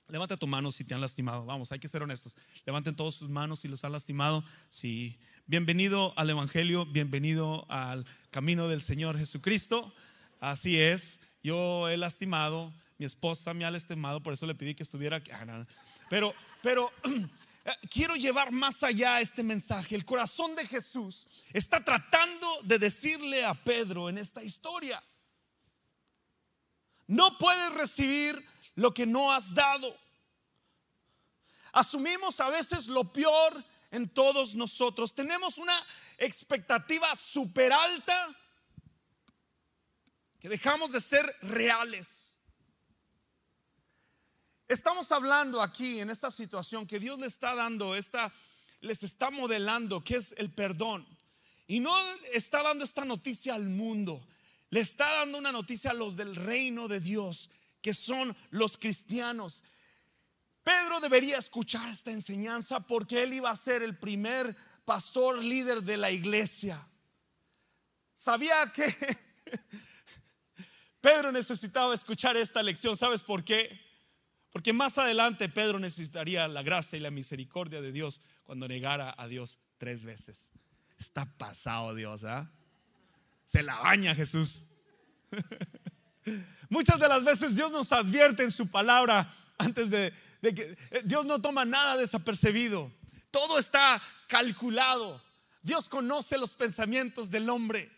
Levanta 0.08 0.36
tu 0.36 0.46
mano 0.46 0.72
si 0.72 0.84
te 0.84 0.94
han 0.94 1.00
lastimado. 1.00 1.44
Vamos, 1.44 1.70
hay 1.70 1.78
que 1.78 1.88
ser 1.88 2.02
honestos. 2.02 2.36
Levanten 2.66 2.96
todas 2.96 3.14
sus 3.14 3.28
manos 3.28 3.60
si 3.60 3.68
los 3.68 3.84
han 3.84 3.92
lastimado. 3.92 4.42
Sí. 4.68 5.18
Bienvenido 5.46 6.18
al 6.18 6.30
Evangelio, 6.30 6.84
bienvenido 6.84 7.70
al 7.70 8.06
camino 8.30 8.66
del 8.68 8.82
Señor 8.82 9.18
Jesucristo. 9.18 9.94
Así 10.40 10.80
es. 10.80 11.20
Yo 11.42 11.88
he 11.88 11.96
lastimado, 11.96 12.72
mi 12.98 13.06
esposa 13.06 13.54
me 13.54 13.64
ha 13.64 13.70
lastimado, 13.70 14.22
por 14.22 14.34
eso 14.34 14.46
le 14.46 14.54
pedí 14.54 14.74
que 14.74 14.82
estuviera 14.82 15.16
aquí. 15.16 15.30
Ah, 15.32 15.64
pero, 16.08 16.34
pero 16.62 16.92
eh, 17.64 17.72
quiero 17.90 18.14
llevar 18.16 18.52
más 18.52 18.82
allá 18.82 19.20
este 19.20 19.42
mensaje. 19.42 19.94
El 19.94 20.04
corazón 20.04 20.54
de 20.54 20.66
Jesús 20.66 21.26
está 21.52 21.82
tratando 21.82 22.46
de 22.64 22.78
decirle 22.78 23.44
a 23.44 23.54
Pedro 23.54 24.08
en 24.08 24.18
esta 24.18 24.42
historia, 24.42 25.02
no 27.06 27.38
puedes 27.38 27.72
recibir 27.72 28.40
lo 28.74 28.92
que 28.92 29.06
no 29.06 29.32
has 29.32 29.54
dado. 29.54 29.96
Asumimos 31.72 32.40
a 32.40 32.50
veces 32.50 32.86
lo 32.86 33.12
peor 33.12 33.64
en 33.90 34.08
todos 34.08 34.54
nosotros. 34.54 35.14
Tenemos 35.14 35.58
una 35.58 35.74
expectativa 36.18 37.14
súper 37.16 37.72
alta 37.72 38.28
que 40.40 40.48
dejamos 40.48 40.90
de 40.90 41.00
ser 41.00 41.36
reales. 41.42 42.32
Estamos 44.66 45.12
hablando 45.12 45.60
aquí 45.60 46.00
en 46.00 46.10
esta 46.10 46.30
situación 46.30 46.86
que 46.86 46.98
Dios 46.98 47.18
le 47.18 47.26
está 47.26 47.54
dando, 47.54 47.94
esta, 47.94 48.32
les 48.80 49.02
está 49.02 49.30
modelando 49.30 50.02
que 50.02 50.16
es 50.16 50.34
el 50.38 50.50
perdón. 50.50 51.06
Y 51.66 51.80
no 51.80 51.94
está 52.32 52.62
dando 52.62 52.84
esta 52.84 53.04
noticia 53.04 53.54
al 53.54 53.68
mundo, 53.68 54.26
le 54.70 54.80
está 54.80 55.08
dando 55.10 55.38
una 55.38 55.52
noticia 55.52 55.90
a 55.90 55.94
los 55.94 56.16
del 56.16 56.34
reino 56.34 56.88
de 56.88 57.00
Dios, 57.00 57.50
que 57.82 57.92
son 57.92 58.34
los 58.50 58.78
cristianos. 58.78 59.62
Pedro 60.62 61.00
debería 61.00 61.38
escuchar 61.38 61.88
esta 61.90 62.12
enseñanza 62.12 62.80
porque 62.80 63.22
él 63.22 63.34
iba 63.34 63.50
a 63.50 63.56
ser 63.56 63.82
el 63.82 63.96
primer 63.96 64.56
pastor 64.84 65.42
líder 65.42 65.82
de 65.82 65.96
la 65.96 66.10
iglesia. 66.10 66.86
Sabía 68.14 68.70
que 68.72 68.84
Pedro 71.00 71.32
necesitaba 71.32 71.94
escuchar 71.94 72.36
esta 72.36 72.62
lección. 72.62 72.96
¿Sabes 72.96 73.22
por 73.22 73.44
qué? 73.44 73.80
Porque 74.52 74.72
más 74.72 74.98
adelante 74.98 75.48
Pedro 75.48 75.78
necesitaría 75.78 76.46
la 76.48 76.62
gracia 76.62 76.96
y 76.96 77.00
la 77.00 77.10
misericordia 77.10 77.80
de 77.80 77.92
Dios 77.92 78.20
cuando 78.42 78.68
negara 78.68 79.14
a 79.16 79.28
Dios 79.28 79.58
tres 79.78 80.04
veces. 80.04 80.52
Está 80.98 81.24
pasado 81.38 81.94
Dios, 81.94 82.24
¿ah? 82.24 82.50
Se 83.44 83.62
la 83.62 83.76
baña 83.76 84.14
Jesús. 84.14 84.64
Muchas 86.68 87.00
de 87.00 87.08
las 87.08 87.24
veces 87.24 87.54
Dios 87.54 87.72
nos 87.72 87.90
advierte 87.92 88.42
en 88.42 88.50
su 88.50 88.68
palabra 88.68 89.32
antes 89.58 89.90
de, 89.90 90.12
de 90.42 90.54
que 90.54 90.76
eh, 90.90 91.02
Dios 91.04 91.26
no 91.26 91.40
toma 91.40 91.64
nada 91.64 91.96
desapercibido. 91.96 92.92
Todo 93.30 93.58
está 93.58 94.02
calculado. 94.28 95.22
Dios 95.62 95.88
conoce 95.88 96.38
los 96.38 96.54
pensamientos 96.54 97.30
del 97.30 97.48
hombre. 97.48 97.90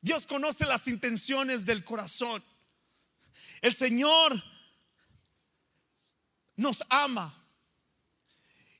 Dios 0.00 0.26
conoce 0.26 0.64
las 0.66 0.88
intenciones 0.88 1.66
del 1.66 1.84
corazón. 1.84 2.42
El 3.60 3.74
Señor 3.74 4.42
nos 6.56 6.82
ama. 6.88 7.34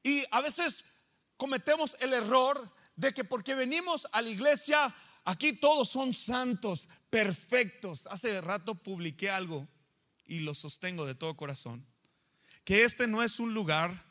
Y 0.03 0.25
a 0.31 0.41
veces 0.41 0.85
cometemos 1.37 1.97
el 2.01 2.13
error 2.13 2.71
de 2.97 3.13
que 3.13 3.25
porque 3.25 3.55
venimos 3.55 4.09
a 4.13 4.23
la 4.23 4.31
iglesia, 4.31 4.95
aquí 5.25 5.53
todos 5.53 5.91
son 5.91 6.15
santos, 6.15 6.89
perfectos. 7.11 8.07
Hace 8.11 8.41
rato 8.41 8.75
publiqué 8.75 9.31
algo 9.31 9.69
y 10.27 10.41
lo 10.41 10.55
sostengo 10.55 11.07
de 11.07 11.15
todo 11.15 11.37
corazón. 11.37 11.87
Que 12.65 12.85
este 12.85 13.07
no 13.07 13.23
es 13.23 13.41
un 13.41 13.53
lugar 13.53 14.05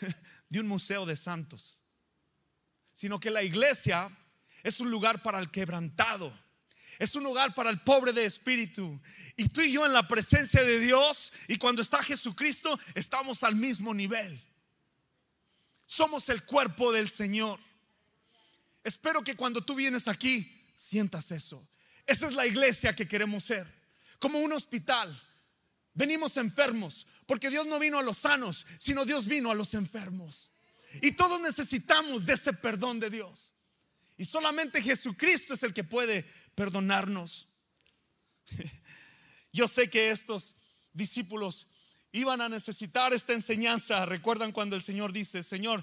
de 0.48 0.60
un 0.60 0.68
museo 0.68 1.06
de 1.06 1.16
santos, 1.16 1.80
sino 2.92 3.20
que 3.20 3.30
la 3.30 3.42
iglesia 3.42 4.16
es 4.62 4.80
un 4.80 4.90
lugar 4.90 5.22
para 5.22 5.38
el 5.38 5.50
quebrantado. 5.50 6.32
Es 6.98 7.14
un 7.14 7.24
lugar 7.24 7.54
para 7.54 7.70
el 7.70 7.80
pobre 7.80 8.12
de 8.12 8.26
espíritu. 8.26 9.00
Y 9.36 9.48
tú 9.48 9.62
y 9.62 9.72
yo 9.72 9.86
en 9.86 9.94
la 9.94 10.06
presencia 10.06 10.62
de 10.62 10.78
Dios 10.78 11.32
y 11.48 11.56
cuando 11.56 11.80
está 11.80 12.02
Jesucristo 12.02 12.78
estamos 12.94 13.42
al 13.42 13.56
mismo 13.56 13.94
nivel. 13.94 14.38
Somos 15.86 16.28
el 16.28 16.44
cuerpo 16.44 16.92
del 16.92 17.08
Señor. 17.08 17.58
Espero 18.84 19.24
que 19.24 19.34
cuando 19.34 19.62
tú 19.64 19.74
vienes 19.74 20.08
aquí 20.08 20.62
sientas 20.76 21.30
eso. 21.30 21.66
Esa 22.06 22.26
es 22.26 22.34
la 22.34 22.46
iglesia 22.46 22.94
que 22.94 23.08
queremos 23.08 23.44
ser. 23.44 23.66
Como 24.18 24.40
un 24.40 24.52
hospital. 24.52 25.18
Venimos 25.94 26.36
enfermos 26.36 27.06
porque 27.26 27.48
Dios 27.48 27.66
no 27.66 27.78
vino 27.78 27.98
a 27.98 28.02
los 28.02 28.18
sanos, 28.18 28.66
sino 28.78 29.04
Dios 29.04 29.26
vino 29.26 29.50
a 29.50 29.54
los 29.54 29.72
enfermos. 29.74 30.52
Y 31.00 31.12
todos 31.12 31.40
necesitamos 31.40 32.26
de 32.26 32.34
ese 32.34 32.52
perdón 32.52 33.00
de 33.00 33.08
Dios. 33.08 33.54
Y 34.20 34.26
solamente 34.26 34.82
Jesucristo 34.82 35.54
es 35.54 35.62
el 35.62 35.72
que 35.72 35.82
puede 35.82 36.26
perdonarnos. 36.54 37.48
Yo 39.50 39.66
sé 39.66 39.88
que 39.88 40.10
estos 40.10 40.56
discípulos 40.92 41.68
iban 42.12 42.42
a 42.42 42.50
necesitar 42.50 43.14
esta 43.14 43.32
enseñanza. 43.32 44.04
Recuerdan 44.04 44.52
cuando 44.52 44.76
el 44.76 44.82
Señor 44.82 45.14
dice, 45.14 45.42
Señor, 45.42 45.82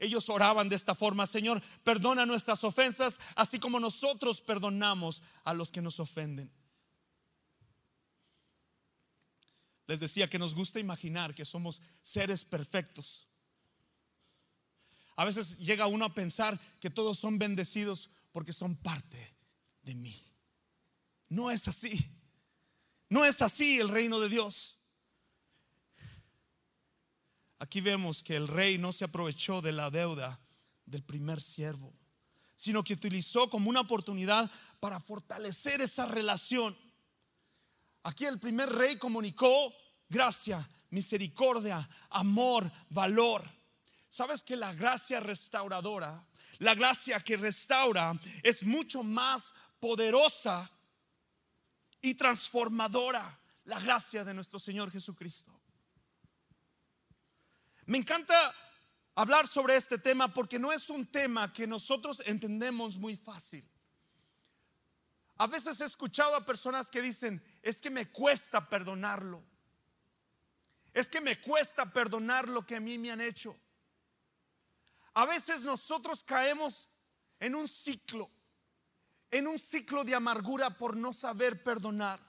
ellos 0.00 0.28
oraban 0.30 0.68
de 0.68 0.74
esta 0.74 0.96
forma, 0.96 1.28
Señor, 1.28 1.62
perdona 1.84 2.26
nuestras 2.26 2.64
ofensas, 2.64 3.20
así 3.36 3.60
como 3.60 3.78
nosotros 3.78 4.40
perdonamos 4.40 5.22
a 5.44 5.54
los 5.54 5.70
que 5.70 5.80
nos 5.80 6.00
ofenden. 6.00 6.50
Les 9.86 10.00
decía 10.00 10.28
que 10.28 10.40
nos 10.40 10.56
gusta 10.56 10.80
imaginar 10.80 11.36
que 11.36 11.44
somos 11.44 11.80
seres 12.02 12.44
perfectos. 12.44 13.25
A 15.16 15.24
veces 15.24 15.58
llega 15.58 15.86
uno 15.86 16.04
a 16.04 16.14
pensar 16.14 16.60
que 16.78 16.90
todos 16.90 17.18
son 17.18 17.38
bendecidos 17.38 18.10
porque 18.32 18.52
son 18.52 18.76
parte 18.76 19.34
de 19.82 19.94
mí. 19.94 20.22
No 21.28 21.50
es 21.50 21.66
así. 21.68 22.12
No 23.08 23.24
es 23.24 23.40
así 23.40 23.78
el 23.78 23.88
reino 23.88 24.20
de 24.20 24.28
Dios. 24.28 24.76
Aquí 27.58 27.80
vemos 27.80 28.22
que 28.22 28.36
el 28.36 28.48
rey 28.48 28.76
no 28.76 28.92
se 28.92 29.04
aprovechó 29.04 29.62
de 29.62 29.72
la 29.72 29.90
deuda 29.90 30.38
del 30.84 31.02
primer 31.02 31.40
siervo, 31.40 31.92
sino 32.54 32.84
que 32.84 32.92
utilizó 32.92 33.48
como 33.48 33.70
una 33.70 33.80
oportunidad 33.80 34.50
para 34.78 35.00
fortalecer 35.00 35.80
esa 35.80 36.06
relación. 36.06 36.76
Aquí 38.02 38.26
el 38.26 38.38
primer 38.38 38.70
rey 38.70 38.98
comunicó 38.98 39.72
gracia, 40.08 40.68
misericordia, 40.90 41.88
amor, 42.10 42.70
valor. 42.90 43.48
Sabes 44.16 44.42
que 44.42 44.56
la 44.56 44.72
gracia 44.72 45.20
restauradora, 45.20 46.24
la 46.60 46.74
gracia 46.74 47.20
que 47.20 47.36
restaura 47.36 48.18
es 48.42 48.62
mucho 48.62 49.02
más 49.02 49.52
poderosa 49.78 50.70
y 52.00 52.14
transformadora, 52.14 53.38
la 53.66 53.78
gracia 53.78 54.24
de 54.24 54.32
nuestro 54.32 54.58
Señor 54.58 54.90
Jesucristo. 54.90 55.52
Me 57.84 57.98
encanta 57.98 58.54
hablar 59.16 59.46
sobre 59.46 59.76
este 59.76 59.98
tema 59.98 60.32
porque 60.32 60.58
no 60.58 60.72
es 60.72 60.88
un 60.88 61.04
tema 61.04 61.52
que 61.52 61.66
nosotros 61.66 62.22
entendemos 62.24 62.96
muy 62.96 63.18
fácil. 63.18 63.68
A 65.36 65.46
veces 65.46 65.78
he 65.82 65.84
escuchado 65.84 66.36
a 66.36 66.46
personas 66.46 66.90
que 66.90 67.02
dicen, 67.02 67.44
es 67.60 67.82
que 67.82 67.90
me 67.90 68.08
cuesta 68.10 68.66
perdonarlo. 68.66 69.44
Es 70.94 71.10
que 71.10 71.20
me 71.20 71.38
cuesta 71.38 71.92
perdonar 71.92 72.48
lo 72.48 72.64
que 72.64 72.76
a 72.76 72.80
mí 72.80 72.96
me 72.96 73.10
han 73.10 73.20
hecho. 73.20 73.54
A 75.16 75.24
veces 75.24 75.62
nosotros 75.62 76.22
caemos 76.22 76.90
en 77.40 77.54
un 77.54 77.66
ciclo, 77.66 78.30
en 79.30 79.46
un 79.46 79.58
ciclo 79.58 80.04
de 80.04 80.14
amargura 80.14 80.76
por 80.76 80.94
no 80.94 81.14
saber 81.14 81.62
perdonar. 81.62 82.20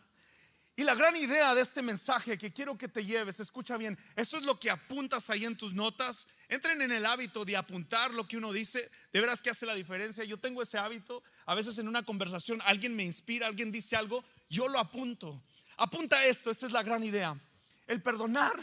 Y 0.74 0.86
la 0.86 0.96
gran 0.96 1.18
idea 1.18 1.54
de 1.54 1.62
este 1.62 1.82
mensaje 1.82 2.38
que 2.38 2.54
quiero 2.54 2.78
que 2.78 2.88
te 2.88 3.04
lleves, 3.04 3.42
escucha 3.42 3.76
bien, 3.76 3.98
esto 4.16 4.38
es 4.38 4.44
lo 4.44 4.58
que 4.58 4.72
apuntas 4.72 5.30
ahí 5.30 5.44
en 5.44 5.58
tus 5.58 5.74
notas. 5.74 6.30
Entren 6.48 6.82
en 6.82 6.94
el 6.94 7.06
hábito 7.06 7.44
de 7.44 7.58
apuntar 7.58 8.14
lo 8.14 8.26
que 8.26 8.38
uno 8.38 8.54
dice, 8.54 8.90
de 9.12 9.20
veras 9.20 9.42
que 9.42 9.50
hace 9.50 9.66
la 9.66 9.76
diferencia. 9.76 10.24
Yo 10.24 10.38
tengo 10.38 10.62
ese 10.62 10.78
hábito, 10.78 11.22
a 11.46 11.56
veces 11.56 11.78
en 11.80 11.90
una 11.90 12.04
conversación 12.04 12.62
alguien 12.64 12.96
me 12.96 13.04
inspira, 13.04 13.48
alguien 13.48 13.70
dice 13.70 13.98
algo, 13.98 14.24
yo 14.50 14.70
lo 14.70 14.80
apunto. 14.80 15.44
Apunta 15.76 16.24
esto, 16.24 16.52
esta 16.52 16.68
es 16.68 16.72
la 16.72 16.84
gran 16.84 17.04
idea. 17.04 17.38
El 17.86 18.02
perdonar 18.02 18.58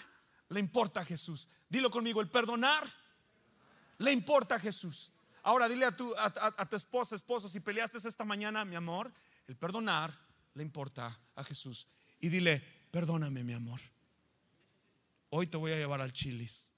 le 0.48 0.60
importa 0.60 1.00
a 1.00 1.04
Jesús. 1.04 1.46
Dilo 1.68 1.90
conmigo, 1.90 2.22
el 2.22 2.30
perdonar 2.30 3.03
le 3.98 4.12
importa 4.12 4.56
a 4.56 4.58
Jesús. 4.58 5.10
Ahora 5.42 5.68
dile 5.68 5.84
a 5.84 5.94
tu, 5.94 6.14
a, 6.16 6.68
tu 6.68 6.76
esposa, 6.76 7.14
esposo, 7.14 7.48
si 7.48 7.60
peleaste 7.60 7.98
esta 7.98 8.24
mañana, 8.24 8.64
mi 8.64 8.76
amor, 8.76 9.12
el 9.46 9.56
perdonar 9.56 10.12
le 10.54 10.62
importa 10.62 11.18
a 11.36 11.44
Jesús. 11.44 11.86
Y 12.20 12.30
dile, 12.30 12.62
perdóname, 12.90 13.44
mi 13.44 13.52
amor. 13.52 13.80
Hoy 15.28 15.46
te 15.46 15.56
voy 15.56 15.72
a 15.72 15.76
llevar 15.76 16.00
al 16.00 16.12
chilis. 16.12 16.68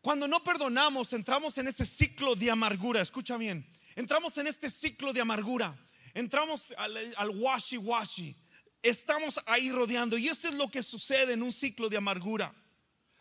Cuando 0.00 0.28
no 0.28 0.42
perdonamos, 0.42 1.12
entramos 1.12 1.58
en 1.58 1.68
ese 1.68 1.84
ciclo 1.84 2.34
de 2.34 2.50
amargura. 2.50 3.00
Escucha 3.00 3.36
bien, 3.36 3.66
entramos 3.96 4.38
en 4.38 4.46
este 4.46 4.70
ciclo 4.70 5.12
de 5.12 5.20
amargura. 5.20 5.76
Entramos 6.14 6.72
al, 6.78 6.96
al 7.16 7.30
washi-washi 7.30 8.34
estamos 8.82 9.40
ahí 9.46 9.70
rodeando. 9.70 10.16
Y 10.16 10.28
esto 10.28 10.48
es 10.48 10.54
lo 10.54 10.68
que 10.68 10.82
sucede 10.82 11.34
en 11.34 11.42
un 11.42 11.52
ciclo 11.52 11.88
de 11.88 11.96
amargura. 11.96 12.54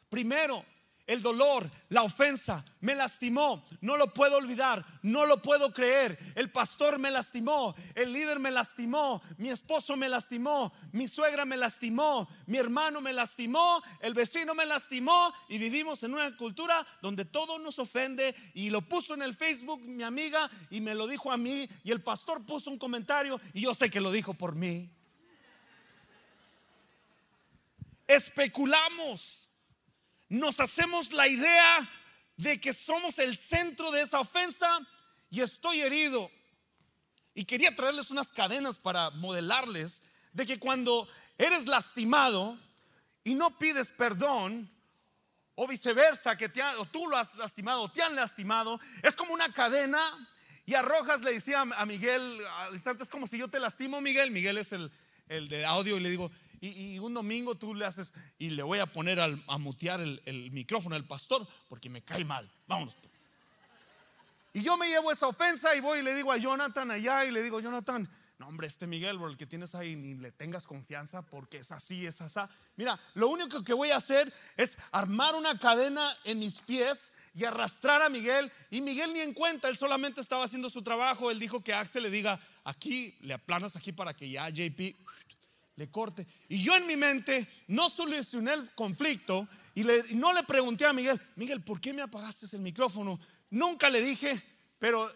Primero, 0.10 0.66
el 1.10 1.24
dolor, 1.24 1.68
la 1.90 2.04
ofensa, 2.04 2.64
me 2.82 2.94
lastimó, 2.94 3.66
no 3.82 3.98
lo 3.98 4.14
puedo 4.14 4.38
olvidar, 4.38 4.86
no 5.02 5.26
lo 5.26 5.42
puedo 5.42 5.74
creer. 5.74 6.20
El 6.36 6.52
pastor 6.52 7.00
me 7.00 7.10
lastimó, 7.10 7.74
el 7.96 8.14
líder 8.14 8.38
me 8.38 8.52
lastimó, 8.52 9.20
mi 9.38 9.50
esposo 9.50 9.98
me 9.98 10.08
lastimó, 10.08 10.72
mi 10.92 11.08
suegra 11.08 11.46
me 11.46 11.58
lastimó, 11.58 12.30
mi 12.46 12.60
hermano 12.60 13.02
me 13.02 13.12
lastimó, 13.12 13.82
el 14.02 14.14
vecino 14.14 14.54
me 14.54 14.68
lastimó 14.68 15.34
y 15.48 15.58
vivimos 15.58 16.04
en 16.04 16.14
una 16.14 16.38
cultura 16.38 16.86
donde 17.02 17.26
todo 17.26 17.58
nos 17.58 17.80
ofende 17.80 18.36
y 18.54 18.70
lo 18.70 18.82
puso 18.82 19.16
en 19.16 19.24
el 19.24 19.34
Facebook 19.34 19.82
mi 19.82 20.04
amiga 20.04 20.48
y 20.70 20.80
me 20.80 20.94
lo 20.94 21.08
dijo 21.08 21.32
a 21.32 21.38
mí 21.38 21.68
y 21.84 21.90
el 21.90 22.04
pastor 22.04 22.46
puso 22.46 22.70
un 22.70 22.78
comentario 22.78 23.42
y 23.56 23.62
yo 23.62 23.74
sé 23.74 23.90
que 23.90 24.00
lo 24.00 24.12
dijo 24.12 24.36
por 24.36 24.56
mí. 24.56 24.92
Especulamos, 28.10 29.50
nos 30.30 30.60
hacemos 30.60 31.14
la 31.14 31.28
idea 31.28 31.90
de 32.38 32.60
que 32.60 32.74
somos 32.74 33.20
el 33.20 33.38
centro 33.38 33.92
de 33.92 34.02
esa 34.02 34.20
ofensa 34.20 34.80
y 35.30 35.42
estoy 35.42 35.82
herido. 35.82 36.30
Y 37.36 37.46
quería 37.46 37.76
traerles 37.76 38.10
unas 38.10 38.32
cadenas 38.32 38.78
para 38.80 39.12
modelarles 39.12 40.02
de 40.34 40.48
que 40.48 40.60
cuando 40.60 41.08
eres 41.38 41.68
lastimado 41.68 42.58
y 43.24 43.36
no 43.36 43.58
pides 43.60 43.92
perdón, 43.92 44.70
o 45.54 45.68
viceversa, 45.68 46.36
que 46.36 46.50
te 46.50 46.64
o 46.64 46.86
tú 46.86 47.08
lo 47.08 47.18
has 47.18 47.36
lastimado, 47.36 47.92
te 47.92 48.02
han 48.02 48.16
lastimado, 48.16 48.80
es 49.04 49.16
como 49.16 49.34
una 49.34 49.52
cadena 49.54 50.02
Y 50.66 50.74
a 50.74 50.82
Rojas 50.82 51.22
le 51.22 51.34
decía 51.34 51.62
a 51.62 51.86
Miguel, 51.86 52.42
al 52.46 52.74
instante 52.74 53.04
es 53.04 53.10
como 53.10 53.28
si 53.28 53.38
yo 53.38 53.50
te 53.50 53.60
lastimo, 53.60 54.02
Miguel. 54.02 54.32
Miguel 54.32 54.58
es 54.58 54.72
el, 54.72 54.92
el 55.28 55.48
de 55.50 55.66
audio 55.66 55.98
y 55.98 56.00
le 56.00 56.10
digo, 56.10 56.32
y, 56.62 57.00
un 57.00 57.14
domingo 57.14 57.56
tú 57.56 57.74
le 57.74 57.86
haces, 57.86 58.14
y 58.38 58.50
le 58.50 58.64
voy 58.64 58.80
a 58.80 58.86
poner 58.86 59.20
al, 59.20 59.44
a 59.48 59.58
mutear 59.58 60.02
el, 60.02 60.22
el 60.26 60.52
micrófono 60.52 60.96
al 60.96 61.06
pastor 61.06 61.48
porque 61.68 61.90
me 61.90 62.02
cae 62.02 62.26
mal. 62.26 62.50
Vámonos. 62.68 62.96
Y 64.54 64.64
yo 64.64 64.78
me 64.78 64.88
llevo 64.88 65.12
esa 65.12 65.28
ofensa 65.28 65.76
y 65.76 65.80
voy 65.80 66.00
y 66.00 66.04
le 66.04 66.16
digo 66.16 66.32
a 66.32 66.38
Jonathan 66.38 66.90
allá 66.92 67.26
y 67.26 67.32
le 67.32 67.44
digo, 67.44 67.60
Jonathan, 67.60 68.10
no, 68.40 68.48
hombre, 68.48 68.68
este 68.68 68.88
Miguel, 68.88 69.20
por 69.20 69.30
el 69.30 69.36
que 69.36 69.46
tienes 69.46 69.76
ahí, 69.76 69.98
ni 69.98 70.16
le 70.16 70.32
tengas 70.32 70.66
confianza 70.66 71.22
porque 71.24 71.58
es 71.58 71.74
así, 71.74 72.06
es 72.06 72.22
así. 72.22 72.40
Mira, 72.78 72.98
lo 73.14 73.28
único 73.28 73.66
que 73.66 73.74
voy 73.74 73.92
a 73.92 73.98
hacer 73.98 74.34
es 74.56 74.78
armar 74.94 75.36
una 75.36 75.60
cadena 75.60 76.16
en 76.24 76.40
mis 76.40 76.62
pies 76.62 77.12
y 77.36 77.44
arrastrar 77.44 78.02
a 78.02 78.08
Miguel. 78.08 78.50
Y 78.72 78.80
Miguel 78.80 79.14
ni 79.14 79.20
en 79.20 79.34
cuenta, 79.34 79.68
él 79.68 79.76
solamente 79.76 80.22
estaba 80.22 80.46
haciendo 80.46 80.70
su 80.70 80.82
trabajo. 80.84 81.30
Él 81.30 81.38
dijo 81.38 81.62
que 81.62 81.74
Axel 81.74 82.04
le 82.04 82.10
diga, 82.10 82.40
aquí, 82.64 83.14
le 83.20 83.34
aplanas 83.34 83.76
aquí 83.76 83.92
para 83.92 84.16
que 84.16 84.30
ya 84.30 84.48
JP 84.48 84.96
le 85.80 85.90
corte. 85.90 86.28
Y 86.50 86.62
yo 86.62 86.76
en 86.76 86.86
mi 86.86 86.98
mente 86.98 87.48
no 87.68 87.90
solucioné 87.90 88.54
el 88.54 88.70
conflicto 88.76 89.48
y, 89.74 89.84
no 90.14 90.34
le 90.34 90.44
pregunté 90.44 90.86
a 90.86 90.94
Miguel, 90.94 91.20
Miguel, 91.38 91.62
¿por 91.62 91.80
qué 91.80 91.94
me 91.94 92.02
apagaste 92.02 92.54
el 92.56 92.62
micrófono? 92.62 93.20
Nunca 93.50 93.90
le 93.90 94.02
dije, 94.02 94.40
pero 94.78 95.10
eh, 95.10 95.14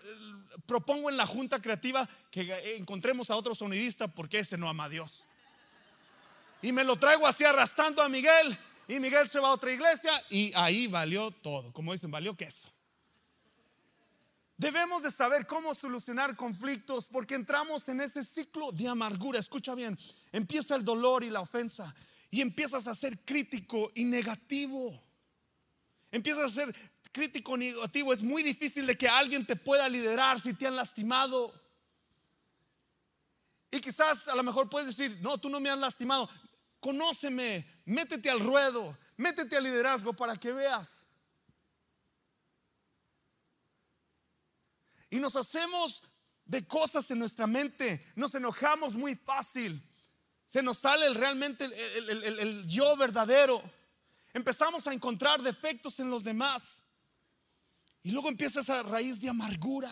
propongo 0.65 1.09
en 1.09 1.17
la 1.17 1.27
junta 1.27 1.61
creativa 1.61 2.07
que 2.31 2.77
encontremos 2.77 3.29
a 3.29 3.35
otro 3.35 3.53
sonidista 3.53 4.07
porque 4.07 4.39
ese 4.39 4.57
no 4.57 4.69
ama 4.69 4.85
a 4.85 4.89
Dios. 4.89 5.27
Y 6.61 6.71
me 6.71 6.85
lo 6.85 6.95
traigo 6.95 7.27
así 7.27 7.43
arrastrando 7.43 8.01
a 8.01 8.07
Miguel. 8.07 8.57
Y 8.87 8.99
Miguel 8.99 9.27
se 9.27 9.39
va 9.39 9.49
a 9.49 9.51
otra 9.51 9.71
iglesia 9.71 10.11
y 10.29 10.53
ahí 10.55 10.87
valió 10.87 11.31
todo. 11.31 11.73
Como 11.73 11.91
dicen, 11.91 12.09
valió 12.09 12.35
queso. 12.35 12.69
Debemos 14.57 15.03
de 15.03 15.11
saber 15.11 15.45
cómo 15.45 15.73
solucionar 15.73 16.37
conflictos 16.37 17.09
porque 17.09 17.35
entramos 17.35 17.89
en 17.89 17.99
ese 17.99 18.23
ciclo 18.23 18.71
de 18.71 18.87
amargura. 18.87 19.39
Escucha 19.39 19.75
bien, 19.75 19.97
empieza 20.33 20.75
el 20.75 20.83
dolor 20.83 21.23
y 21.23 21.29
la 21.29 21.39
ofensa 21.39 21.95
y 22.29 22.41
empiezas 22.41 22.87
a 22.87 22.95
ser 22.95 23.19
crítico 23.23 23.91
y 23.95 24.03
negativo. 24.03 24.99
Empiezas 26.11 26.45
a 26.45 26.49
ser 26.49 26.75
crítico 27.11 27.55
negativo, 27.55 28.11
es 28.11 28.23
muy 28.23 28.43
difícil 28.43 28.87
de 28.87 28.97
que 28.97 29.07
alguien 29.07 29.45
te 29.45 29.55
pueda 29.55 29.87
liderar 29.87 30.41
si 30.41 30.53
te 30.53 30.67
han 30.67 30.75
lastimado. 30.75 31.53
Y 33.71 33.79
quizás 33.79 34.27
a 34.27 34.35
lo 34.35 34.43
mejor 34.43 34.69
puedes 34.69 34.95
decir, 34.95 35.19
no, 35.21 35.37
tú 35.37 35.49
no 35.49 35.59
me 35.59 35.69
has 35.69 35.77
lastimado. 35.77 36.27
Conóceme, 36.79 37.65
métete 37.85 38.29
al 38.29 38.39
ruedo, 38.39 38.97
métete 39.15 39.55
al 39.55 39.63
liderazgo 39.63 40.13
para 40.13 40.35
que 40.35 40.51
veas. 40.51 41.07
Y 45.11 45.19
nos 45.19 45.35
hacemos 45.35 46.01
de 46.45 46.65
cosas 46.67 47.09
en 47.11 47.19
nuestra 47.19 47.45
mente, 47.45 48.03
nos 48.15 48.33
enojamos 48.33 48.95
muy 48.95 49.15
fácil. 49.15 49.81
Se 50.53 50.61
nos 50.61 50.77
sale 50.77 51.11
realmente 51.15 51.65
el 51.65 52.67
yo 52.67 52.95
verdadero. 52.95 53.59
Empezamos 54.35 54.85
a 54.85 54.93
encontrar 54.93 55.41
defectos 55.41 55.99
en 55.99 56.11
los 56.11 56.23
demás. 56.23 56.83
Y 58.03 58.11
luego 58.11 58.29
empieza 58.29 58.59
esa 58.59 58.83
raíz 58.83 59.19
de 59.19 59.29
amargura. 59.29 59.91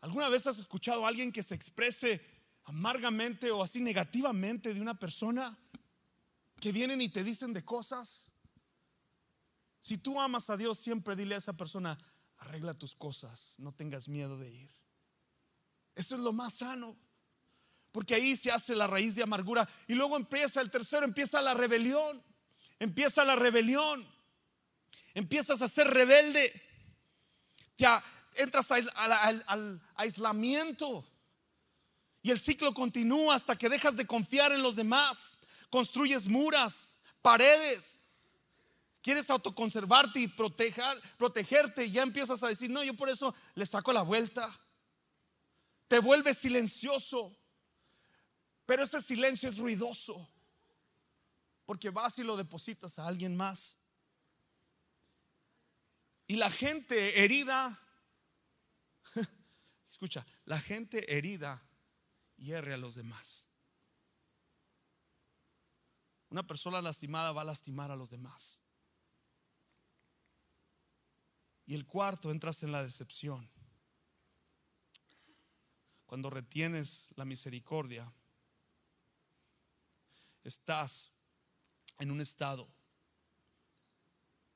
¿Alguna 0.00 0.28
vez 0.28 0.48
has 0.48 0.58
escuchado 0.58 1.04
a 1.04 1.08
alguien 1.08 1.30
que 1.30 1.44
se 1.44 1.54
exprese 1.54 2.20
amargamente 2.64 3.48
o 3.52 3.62
así 3.62 3.80
negativamente 3.80 4.74
de 4.74 4.80
una 4.80 4.98
persona? 4.98 5.56
Que 6.60 6.72
vienen 6.72 7.00
y 7.00 7.08
te 7.08 7.22
dicen 7.22 7.52
de 7.52 7.64
cosas. 7.64 8.32
Si 9.82 9.98
tú 9.98 10.20
amas 10.20 10.50
a 10.50 10.56
Dios, 10.56 10.80
siempre 10.80 11.14
dile 11.14 11.36
a 11.36 11.38
esa 11.38 11.52
persona, 11.52 11.96
arregla 12.38 12.74
tus 12.74 12.96
cosas, 12.96 13.54
no 13.58 13.70
tengas 13.70 14.08
miedo 14.08 14.36
de 14.36 14.50
ir. 14.50 14.70
Eso 15.94 16.16
es 16.16 16.22
lo 16.22 16.32
más 16.32 16.54
sano. 16.54 17.03
Porque 17.94 18.16
ahí 18.16 18.36
se 18.36 18.50
hace 18.50 18.74
la 18.74 18.86
raíz 18.86 19.14
de 19.14 19.22
amargura. 19.22 19.66
Y 19.86 19.94
luego 19.94 20.16
empieza 20.16 20.60
el 20.60 20.70
tercero, 20.70 21.06
empieza 21.06 21.40
la 21.40 21.54
rebelión. 21.54 22.22
Empieza 22.78 23.24
la 23.24 23.36
rebelión 23.36 24.06
empiezas 25.14 25.62
a 25.62 25.68
ser 25.68 25.88
rebelde, 25.88 26.52
ya 27.78 28.04
entras 28.34 28.70
al, 28.70 29.80
aislamiento 29.94 31.08
y 32.22 32.30
el 32.30 32.38
ciclo 32.38 32.74
continúa 32.74 33.36
hasta 33.36 33.56
que 33.56 33.68
dejas 33.68 33.96
de 33.96 34.06
confiar 34.06 34.52
en 34.52 34.62
los 34.62 34.76
demás, 34.76 35.38
construyes 35.70 36.26
muras, 36.26 36.96
paredes. 37.22 38.00
Quieres 39.02 39.28
autoconservarte 39.28 40.18
y 40.18 40.28
proteger, 40.28 41.00
protegerte 41.18 41.84
y 41.84 41.92
ya 41.92 42.02
empiezas 42.02 42.42
a 42.42 42.48
decir, 42.48 42.70
no, 42.70 42.82
yo 42.82 42.94
por 42.94 43.10
eso 43.10 43.34
le 43.54 43.66
saco 43.66 43.92
la 43.92 44.00
vuelta. 44.00 44.58
Te 45.88 45.98
vuelves 45.98 46.38
silencioso, 46.38 47.36
pero 48.66 48.82
ese 48.82 49.00
silencio 49.02 49.48
es 49.48 49.58
ruidoso, 49.58 50.28
porque 51.66 51.90
vas 51.90 52.18
y 52.18 52.22
lo 52.22 52.36
depositas 52.36 52.98
a 52.98 53.06
alguien 53.06 53.36
más. 53.36 53.76
Y 56.26 56.36
la 56.36 56.50
gente 56.50 57.22
herida, 57.22 57.78
escucha, 59.90 60.26
la 60.46 60.58
gente 60.58 61.16
herida 61.16 61.62
hierre 62.36 62.74
a 62.74 62.78
los 62.78 62.94
demás. 62.94 63.48
Una 66.30 66.46
persona 66.46 66.80
lastimada 66.80 67.32
va 67.32 67.42
a 67.42 67.44
lastimar 67.44 67.90
a 67.90 67.96
los 67.96 68.10
demás. 68.10 68.60
Y 71.66 71.74
el 71.74 71.86
cuarto, 71.86 72.30
entras 72.30 72.62
en 72.62 72.72
la 72.72 72.82
decepción. 72.82 73.50
Cuando 76.06 76.30
retienes 76.30 77.10
la 77.16 77.24
misericordia, 77.24 78.12
estás 80.44 81.10
en 81.98 82.10
un 82.10 82.20
estado 82.20 82.68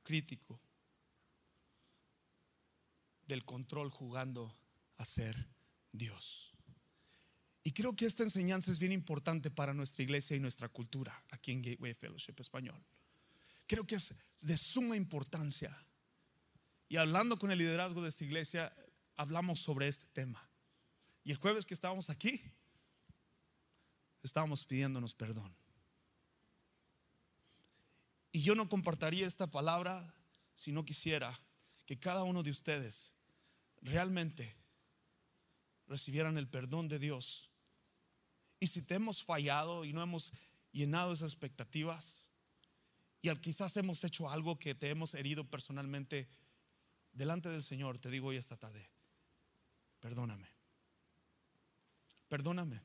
crítico 0.03 0.61
del 3.27 3.45
control 3.45 3.91
jugando 3.91 4.57
a 4.97 5.05
ser 5.05 5.49
Dios. 5.93 6.53
Y 7.63 7.73
creo 7.73 7.95
que 7.95 8.07
esta 8.07 8.23
enseñanza 8.23 8.71
es 8.71 8.79
bien 8.79 8.93
importante 8.93 9.51
para 9.51 9.75
nuestra 9.75 10.03
iglesia 10.03 10.37
y 10.37 10.41
nuestra 10.41 10.69
cultura 10.69 11.23
aquí 11.31 11.53
en 11.53 11.61
Gateway 11.61 11.93
Fellowship 11.93 12.37
Español. 12.39 12.83
Creo 13.67 13.87
que 13.87 13.97
es 13.97 14.15
de 14.41 14.57
suma 14.57 14.97
importancia. 14.97 15.77
Y 16.89 16.97
hablando 16.97 17.39
con 17.39 17.51
el 17.51 17.59
liderazgo 17.59 18.01
de 18.03 18.09
esta 18.09 18.25
iglesia, 18.25 18.75
hablamos 19.17 19.61
sobre 19.61 19.89
este 19.89 20.07
tema. 20.07 20.49
Y 21.23 21.33
el 21.33 21.37
jueves 21.37 21.67
que 21.67 21.75
estábamos 21.75 22.09
aquí, 22.09 22.41
estábamos 24.23 24.65
pidiéndonos 24.65 25.13
perdón. 25.13 25.55
Y 28.39 28.43
yo 28.43 28.55
no 28.55 28.69
compartiría 28.69 29.27
esta 29.27 29.49
palabra 29.49 30.15
si 30.55 30.71
no 30.71 30.85
quisiera 30.85 31.37
que 31.87 31.99
cada 31.99 32.23
uno 32.23 32.45
de 32.45 32.53
ustedes 32.53 33.13
realmente 33.83 34.55
recibieran 35.89 36.39
el 36.39 36.47
perdón 36.47 36.87
de 36.87 37.01
Dios. 37.01 37.51
Y 38.61 38.69
si 38.69 38.81
te 38.81 38.95
hemos 38.95 39.25
fallado 39.25 39.85
y 39.85 39.93
no 39.93 40.05
hemos 40.05 40.33
llenado 40.71 41.13
esas 41.13 41.33
expectativas, 41.33 42.23
y 43.23 43.29
al 43.29 43.41
quizás 43.41 43.77
hemos 43.77 44.05
hecho 44.05 44.31
algo 44.31 44.57
que 44.57 44.73
te 44.73 44.89
hemos 44.89 45.15
herido 45.15 45.43
personalmente 45.43 46.29
delante 47.13 47.49
del 47.49 47.65
Señor, 47.65 47.99
te 47.99 48.09
digo 48.09 48.29
hoy 48.29 48.37
esta 48.37 48.57
tarde, 48.57 48.89
perdóname. 49.99 50.47
Perdóname. 52.29 52.81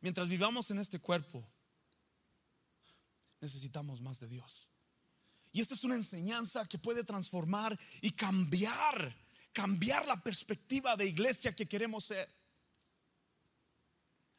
Mientras 0.00 0.30
vivamos 0.30 0.70
en 0.70 0.78
este 0.78 0.98
cuerpo, 0.98 1.46
necesitamos 3.44 4.00
más 4.00 4.18
de 4.20 4.28
Dios. 4.28 4.68
Y 5.52 5.60
esta 5.60 5.74
es 5.74 5.84
una 5.84 5.94
enseñanza 5.94 6.66
que 6.66 6.78
puede 6.78 7.04
transformar 7.04 7.78
y 8.00 8.10
cambiar 8.10 9.14
cambiar 9.54 10.04
la 10.04 10.20
perspectiva 10.20 10.96
de 10.96 11.06
iglesia 11.06 11.54
que 11.54 11.66
queremos 11.66 12.04
ser. 12.04 12.28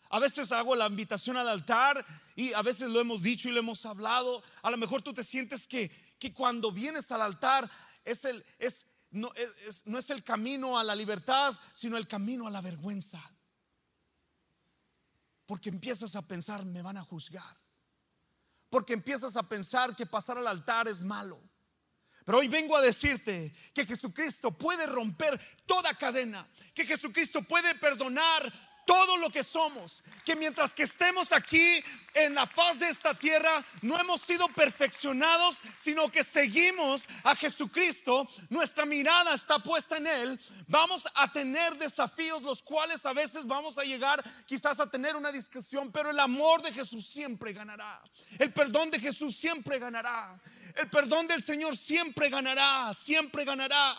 A 0.10 0.20
veces 0.20 0.52
hago 0.52 0.76
la 0.76 0.86
invitación 0.86 1.38
al 1.38 1.48
altar 1.48 2.06
y 2.36 2.54
a 2.54 2.62
veces 2.62 2.90
lo 2.90 3.00
hemos 3.00 3.24
dicho 3.24 3.50
y 3.50 3.54
lo 3.54 3.60
hemos 3.60 3.86
hablado. 3.86 4.44
A 4.62 4.70
lo 4.70 4.78
mejor 4.78 5.02
tú 5.02 5.14
te 5.14 5.24
sientes 5.24 5.68
que, 5.68 5.90
que 6.20 6.32
cuando 6.32 6.72
vienes 6.72 7.12
al 7.12 7.22
altar 7.22 7.72
es 8.04 8.26
el, 8.26 8.46
es, 8.60 8.86
no, 9.10 9.34
es, 9.34 9.88
no 9.88 9.98
es 9.98 10.10
el 10.12 10.24
camino 10.24 10.78
a 10.78 10.84
la 10.84 10.94
libertad, 10.94 11.58
sino 11.74 11.98
el 11.98 12.08
camino 12.08 12.46
a 12.46 12.52
la 12.52 12.62
vergüenza. 12.62 13.22
Porque 15.46 15.70
empiezas 15.70 16.16
a 16.16 16.22
pensar, 16.22 16.66
me 16.66 16.82
van 16.82 16.98
a 16.98 17.04
juzgar. 17.04 17.58
Porque 18.70 18.94
empiezas 18.94 19.36
a 19.36 19.44
pensar 19.44 19.96
que 19.96 20.06
pasar 20.06 20.38
al 20.38 20.48
altar 20.48 20.88
es 20.88 21.02
malo. 21.02 21.42
Pero 22.26 22.40
hoy 22.40 22.48
vengo 22.48 22.76
a 22.76 22.82
decirte 22.82 23.54
que 23.74 23.86
Jesucristo 23.86 24.52
puede 24.52 24.88
romper 24.88 25.40
toda 25.68 25.94
cadena, 25.96 26.50
que 26.74 26.86
Jesucristo 26.86 27.44
puede 27.44 27.76
perdonar 27.76 28.52
todo 28.86 29.18
lo 29.18 29.30
que 29.30 29.44
somos, 29.44 30.04
que 30.24 30.36
mientras 30.36 30.74
que 30.74 30.84
estemos 30.84 31.32
aquí 31.32 31.84
en 32.14 32.34
la 32.34 32.46
faz 32.46 32.80
de 32.80 32.88
esta 32.88 33.14
tierra, 33.14 33.64
no 33.82 34.00
hemos 34.00 34.22
sido 34.22 34.48
perfeccionados, 34.50 35.62
sino 35.78 36.10
que 36.10 36.24
seguimos 36.24 37.08
a 37.24 37.36
Jesucristo, 37.36 38.28
nuestra 38.50 38.86
mirada 38.86 39.34
está 39.34 39.60
puesta 39.60 39.98
en 39.98 40.08
Él, 40.08 40.40
vamos 40.68 41.08
a 41.16 41.32
tener 41.32 41.78
desafíos 41.78 42.42
los 42.44 42.64
cuales 42.64 43.06
a 43.06 43.14
veces 43.14 43.46
vamos 43.46 43.78
a 43.78 43.84
llegar 43.84 44.24
quizás 44.46 44.80
a 44.80 44.90
tener 44.90 45.16
una 45.16 45.32
discusión, 45.32 45.92
pero 45.92 46.12
el 46.12 46.20
amor 46.20 46.62
de 46.62 46.72
Jesús 46.72 47.06
siempre 47.06 47.52
ganará, 47.54 48.02
el 48.40 48.54
perdón 48.54 48.92
de 48.92 49.00
Jesús 49.00 49.36
siempre 49.36 49.80
ganará, 49.80 50.40
el 50.76 50.90
perdón 50.90 51.28
del 51.28 51.42
Señor 51.42 51.76
siempre 51.76 52.30
ganará, 52.30 52.94
siempre 52.94 53.44
ganará. 53.44 53.98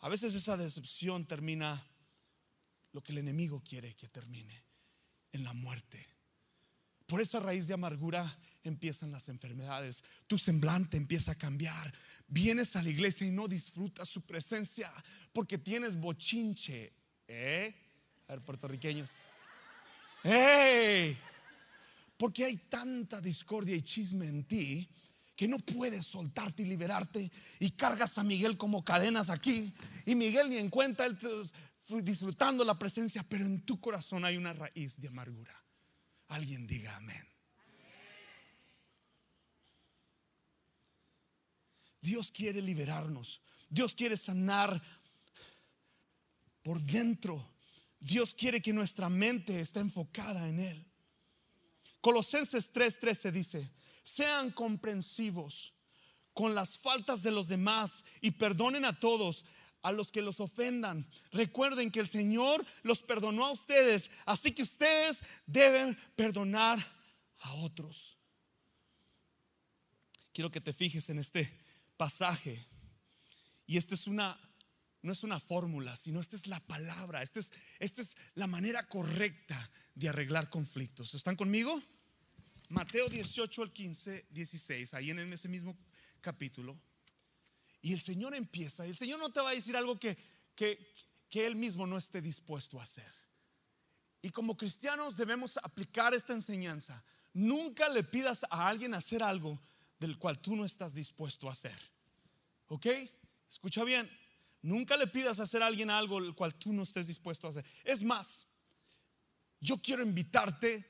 A 0.00 0.08
veces 0.08 0.34
esa 0.34 0.56
decepción 0.56 1.26
termina 1.26 1.86
lo 2.92 3.02
que 3.02 3.12
el 3.12 3.18
enemigo 3.18 3.62
quiere 3.62 3.94
que 3.94 4.08
termine 4.08 4.64
en 5.32 5.44
la 5.44 5.52
muerte. 5.52 6.06
Por 7.06 7.20
esa 7.20 7.40
raíz 7.40 7.66
de 7.66 7.74
amargura 7.74 8.38
empiezan 8.62 9.10
las 9.10 9.28
enfermedades. 9.28 10.04
Tu 10.28 10.38
semblante 10.38 10.96
empieza 10.96 11.32
a 11.32 11.34
cambiar. 11.34 11.92
Vienes 12.28 12.76
a 12.76 12.82
la 12.82 12.90
iglesia 12.90 13.26
y 13.26 13.32
no 13.32 13.48
disfrutas 13.48 14.08
su 14.08 14.22
presencia 14.22 14.92
porque 15.32 15.58
tienes 15.58 15.96
bochinche. 15.96 16.92
¿Eh? 17.26 17.74
A 18.28 18.34
ver, 18.34 18.44
puertorriqueños. 18.44 19.10
¡Hey! 20.22 21.18
Porque 22.16 22.44
hay 22.44 22.56
tanta 22.56 23.20
discordia 23.20 23.74
y 23.74 23.82
chisme 23.82 24.28
en 24.28 24.44
ti 24.44 24.88
que 25.34 25.48
no 25.48 25.58
puedes 25.58 26.06
soltarte 26.06 26.62
y 26.62 26.66
liberarte 26.66 27.32
y 27.58 27.70
cargas 27.70 28.18
a 28.18 28.22
Miguel 28.22 28.58
como 28.58 28.84
cadenas 28.84 29.30
aquí 29.30 29.72
y 30.04 30.14
Miguel 30.14 30.50
ni 30.50 30.58
en 30.58 30.68
cuenta, 30.68 31.06
él 31.06 31.16
disfrutando 32.02 32.64
la 32.64 32.78
presencia, 32.78 33.24
pero 33.28 33.44
en 33.44 33.64
tu 33.64 33.80
corazón 33.80 34.24
hay 34.24 34.36
una 34.36 34.52
raíz 34.52 35.00
de 35.00 35.08
amargura. 35.08 35.52
Alguien 36.28 36.66
diga 36.66 36.96
amén. 36.96 37.26
Dios 42.00 42.30
quiere 42.30 42.62
liberarnos. 42.62 43.40
Dios 43.68 43.94
quiere 43.94 44.16
sanar 44.16 44.82
por 46.62 46.80
dentro. 46.80 47.44
Dios 47.98 48.34
quiere 48.34 48.62
que 48.62 48.72
nuestra 48.72 49.08
mente 49.08 49.60
esté 49.60 49.80
enfocada 49.80 50.48
en 50.48 50.60
Él. 50.60 50.86
Colosenses 52.00 52.72
3:13 52.72 53.30
dice, 53.30 53.70
sean 54.02 54.50
comprensivos 54.50 55.74
con 56.32 56.54
las 56.54 56.78
faltas 56.78 57.22
de 57.22 57.30
los 57.30 57.48
demás 57.48 58.04
y 58.20 58.30
perdonen 58.30 58.84
a 58.84 58.98
todos 58.98 59.44
a 59.82 59.92
los 59.92 60.10
que 60.10 60.22
los 60.22 60.40
ofendan. 60.40 61.06
Recuerden 61.32 61.90
que 61.90 62.00
el 62.00 62.08
Señor 62.08 62.64
los 62.82 63.02
perdonó 63.02 63.46
a 63.46 63.52
ustedes, 63.52 64.10
así 64.26 64.52
que 64.52 64.62
ustedes 64.62 65.22
deben 65.46 65.96
perdonar 66.16 66.78
a 67.38 67.54
otros. 67.54 68.16
Quiero 70.32 70.50
que 70.50 70.60
te 70.60 70.72
fijes 70.72 71.10
en 71.10 71.18
este 71.18 71.52
pasaje. 71.96 72.66
Y 73.66 73.76
esta 73.76 73.94
es 73.94 74.06
una 74.06 74.38
no 75.02 75.12
es 75.12 75.24
una 75.24 75.40
fórmula, 75.40 75.96
sino 75.96 76.20
esta 76.20 76.36
es 76.36 76.46
la 76.46 76.60
palabra, 76.60 77.22
esta 77.22 77.40
es, 77.40 77.52
esta 77.78 78.02
es 78.02 78.16
la 78.34 78.46
manera 78.46 78.86
correcta 78.86 79.70
de 79.94 80.08
arreglar 80.08 80.50
conflictos. 80.50 81.14
¿Están 81.14 81.36
conmigo? 81.36 81.82
Mateo 82.68 83.08
18 83.08 83.62
al 83.62 83.72
15, 83.72 84.26
16, 84.30 84.94
ahí 84.94 85.10
en 85.10 85.32
ese 85.32 85.48
mismo 85.48 85.76
capítulo. 86.20 86.78
Y 87.82 87.92
el 87.92 88.00
Señor 88.00 88.34
empieza, 88.34 88.84
el 88.84 88.96
Señor 88.96 89.18
no 89.18 89.32
te 89.32 89.40
va 89.40 89.50
a 89.50 89.54
decir 89.54 89.76
algo 89.76 89.98
que, 89.98 90.16
que, 90.54 90.92
que 91.28 91.46
Él 91.46 91.56
mismo 91.56 91.86
no 91.86 91.96
esté 91.96 92.20
dispuesto 92.20 92.78
a 92.78 92.82
hacer. 92.82 93.10
Y 94.22 94.30
como 94.30 94.56
cristianos 94.56 95.16
debemos 95.16 95.56
aplicar 95.62 96.12
esta 96.12 96.34
enseñanza. 96.34 97.02
Nunca 97.32 97.88
le 97.88 98.04
pidas 98.04 98.44
a 98.50 98.68
alguien 98.68 98.94
hacer 98.94 99.22
algo 99.22 99.58
del 99.98 100.18
cual 100.18 100.38
tú 100.40 100.56
no 100.56 100.64
estás 100.64 100.94
dispuesto 100.94 101.48
a 101.48 101.52
hacer. 101.52 101.78
¿Ok? 102.68 102.86
Escucha 103.48 103.84
bien. 103.84 104.10
Nunca 104.62 104.96
le 104.96 105.06
pidas 105.06 105.40
hacer 105.40 105.62
a 105.62 105.66
alguien 105.66 105.88
algo 105.88 106.20
del 106.20 106.34
cual 106.34 106.54
tú 106.54 106.72
no 106.72 106.82
estés 106.82 107.06
dispuesto 107.06 107.46
a 107.46 107.50
hacer. 107.50 107.64
Es 107.84 108.02
más, 108.02 108.46
yo 109.58 109.78
quiero 109.78 110.02
invitarte 110.02 110.84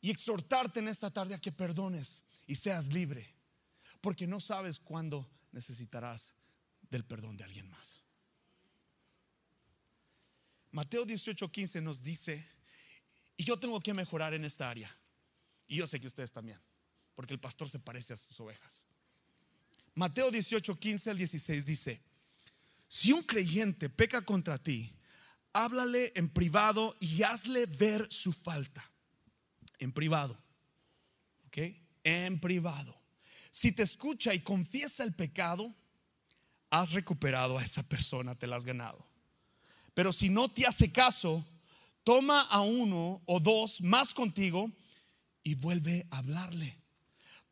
y 0.00 0.10
exhortarte 0.10 0.78
en 0.78 0.88
esta 0.88 1.10
tarde 1.10 1.34
a 1.34 1.40
que 1.40 1.50
perdones 1.50 2.22
y 2.46 2.54
seas 2.54 2.92
libre. 2.92 3.34
Porque 4.00 4.28
no 4.28 4.38
sabes 4.38 4.78
cuándo 4.78 5.28
necesitarás 5.52 6.34
del 6.90 7.04
perdón 7.04 7.36
de 7.36 7.44
alguien 7.44 7.68
más. 7.68 8.02
Mateo 10.70 11.06
18:15 11.06 11.82
nos 11.82 12.02
dice, 12.02 12.46
y 13.36 13.44
yo 13.44 13.58
tengo 13.58 13.80
que 13.80 13.94
mejorar 13.94 14.34
en 14.34 14.44
esta 14.44 14.68
área. 14.68 14.94
Y 15.66 15.76
yo 15.76 15.86
sé 15.86 16.00
que 16.00 16.06
ustedes 16.06 16.32
también, 16.32 16.58
porque 17.14 17.34
el 17.34 17.40
pastor 17.40 17.68
se 17.68 17.78
parece 17.78 18.14
a 18.14 18.16
sus 18.16 18.38
ovejas. 18.40 18.86
Mateo 19.94 20.30
18:15 20.30 21.10
al 21.10 21.18
16 21.18 21.66
dice, 21.66 22.00
si 22.88 23.12
un 23.12 23.22
creyente 23.22 23.88
peca 23.88 24.22
contra 24.22 24.58
ti, 24.58 24.92
háblale 25.52 26.12
en 26.14 26.28
privado 26.28 26.96
y 27.00 27.22
hazle 27.22 27.66
ver 27.66 28.06
su 28.10 28.32
falta. 28.32 28.90
En 29.78 29.92
privado. 29.92 30.38
¿Ok? 31.46 31.58
En 32.04 32.40
privado. 32.40 32.97
Si 33.50 33.72
te 33.72 33.82
escucha 33.82 34.34
y 34.34 34.40
confiesa 34.40 35.04
el 35.04 35.14
pecado, 35.14 35.74
has 36.70 36.92
recuperado 36.92 37.58
a 37.58 37.64
esa 37.64 37.82
persona, 37.82 38.34
te 38.34 38.46
la 38.46 38.56
has 38.56 38.64
ganado. 38.64 39.06
Pero 39.94 40.12
si 40.12 40.28
no 40.28 40.48
te 40.48 40.66
hace 40.66 40.92
caso, 40.92 41.44
toma 42.04 42.42
a 42.42 42.60
uno 42.60 43.22
o 43.26 43.40
dos 43.40 43.80
más 43.80 44.14
contigo 44.14 44.70
y 45.42 45.54
vuelve 45.54 46.06
a 46.10 46.18
hablarle. 46.18 46.76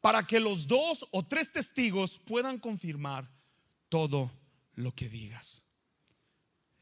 Para 0.01 0.27
que 0.27 0.39
los 0.39 0.69
dos 0.69 1.07
o 1.11 1.25
tres 1.25 1.53
testigos 1.53 2.19
puedan 2.19 2.59
confirmar 2.59 3.29
todo 3.89 4.31
lo 4.75 4.95
que 4.95 5.09
digas. 5.09 5.63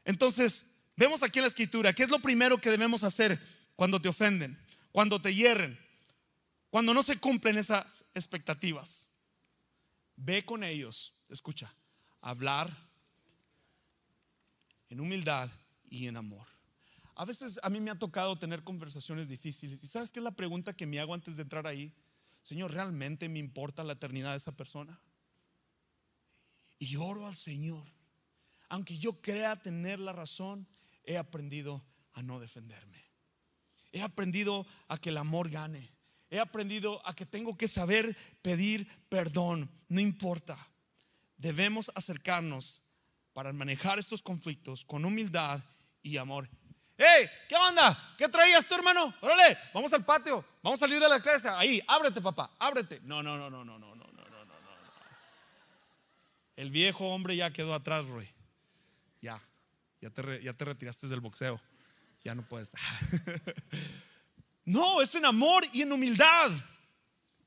Entonces, 0.03 0.75
vemos 0.95 1.23
aquí 1.23 1.39
en 1.39 1.43
la 1.43 1.47
escritura, 1.47 1.93
¿qué 1.93 2.03
es 2.03 2.09
lo 2.09 2.19
primero 2.19 2.59
que 2.59 2.69
debemos 2.69 3.03
hacer 3.03 3.39
cuando 3.75 4.01
te 4.01 4.09
ofenden, 4.09 4.59
cuando 4.91 5.21
te 5.21 5.33
hierren, 5.33 5.79
cuando 6.75 6.93
no 6.93 7.03
se 7.03 7.17
cumplen 7.21 7.57
esas 7.57 8.03
expectativas? 8.13 9.09
Ve 10.17 10.43
con 10.43 10.61
ellos, 10.61 11.13
escucha, 11.29 11.73
hablar 12.19 12.69
en 14.89 14.99
humildad 14.99 15.49
y 15.89 16.07
en 16.07 16.17
amor. 16.17 16.45
A 17.15 17.23
veces 17.23 17.61
a 17.63 17.69
mí 17.69 17.79
me 17.79 17.91
ha 17.91 17.97
tocado 17.97 18.37
tener 18.37 18.61
conversaciones 18.61 19.29
difíciles. 19.29 19.81
¿Y 19.81 19.87
sabes 19.87 20.11
qué 20.11 20.19
es 20.19 20.23
la 20.25 20.35
pregunta 20.35 20.75
que 20.75 20.85
me 20.85 20.99
hago 20.99 21.13
antes 21.13 21.37
de 21.37 21.43
entrar 21.43 21.65
ahí? 21.65 21.93
Señor, 22.43 22.73
¿realmente 22.73 23.29
me 23.29 23.39
importa 23.39 23.85
la 23.85 23.93
eternidad 23.93 24.31
de 24.31 24.37
esa 24.39 24.51
persona? 24.51 24.99
Y 26.77 26.97
oro 26.97 27.25
al 27.25 27.37
Señor. 27.37 27.87
Aunque 28.67 28.97
yo 28.97 29.21
crea 29.21 29.55
tener 29.55 29.99
la 29.99 30.11
razón, 30.11 30.67
he 31.05 31.17
aprendido 31.17 31.85
a 32.11 32.21
no 32.21 32.41
defenderme. 32.41 33.01
He 33.93 34.01
aprendido 34.01 34.67
a 34.89 34.97
que 34.97 35.07
el 35.07 35.17
amor 35.17 35.49
gane 35.49 35.94
he 36.29 36.39
aprendido 36.39 37.01
a 37.05 37.15
que 37.15 37.25
tengo 37.25 37.57
que 37.57 37.67
saber 37.67 38.15
pedir 38.41 38.87
perdón, 39.09 39.69
no 39.89 39.99
importa. 39.99 40.57
Debemos 41.37 41.91
acercarnos 41.95 42.81
para 43.33 43.51
manejar 43.53 43.99
estos 43.99 44.21
conflictos 44.21 44.85
con 44.85 45.05
humildad 45.05 45.61
y 46.01 46.17
amor. 46.17 46.49
Hey, 46.97 47.27
¿qué 47.49 47.55
onda? 47.55 48.15
¿Qué 48.17 48.29
traías 48.29 48.65
tu 48.65 48.75
hermano? 48.75 49.13
Órale, 49.19 49.57
vamos 49.73 49.91
al 49.91 50.05
patio, 50.05 50.45
vamos 50.63 50.81
a 50.81 50.85
salir 50.85 50.99
de 50.99 51.09
la 51.09 51.17
iglesia. 51.17 51.57
Ahí, 51.59 51.81
ábrete, 51.87 52.21
papá, 52.21 52.51
ábrete. 52.57 53.01
No, 53.03 53.21
no, 53.21 53.37
no, 53.37 53.49
no, 53.49 53.65
no, 53.65 53.77
no, 53.77 53.95
no, 53.95 54.05
no, 54.05 54.29
no, 54.29 54.45
no. 54.45 54.65
El 56.55 56.69
viejo 56.69 57.09
hombre 57.09 57.35
ya 57.35 57.51
quedó 57.51 57.73
atrás, 57.73 58.05
Roy. 58.05 58.29
Ya, 59.21 59.41
ya 59.99 60.09
te, 60.09 60.41
ya 60.41 60.53
te 60.53 60.65
retiraste 60.65 61.07
del 61.07 61.19
boxeo. 61.19 61.59
Ya 62.23 62.33
no 62.33 62.47
puedes. 62.47 62.73
No, 64.65 65.01
es 65.01 65.13
en 65.13 65.25
amor 65.25 65.63
y 65.71 65.83
en 65.83 65.91
humildad. 65.91 66.51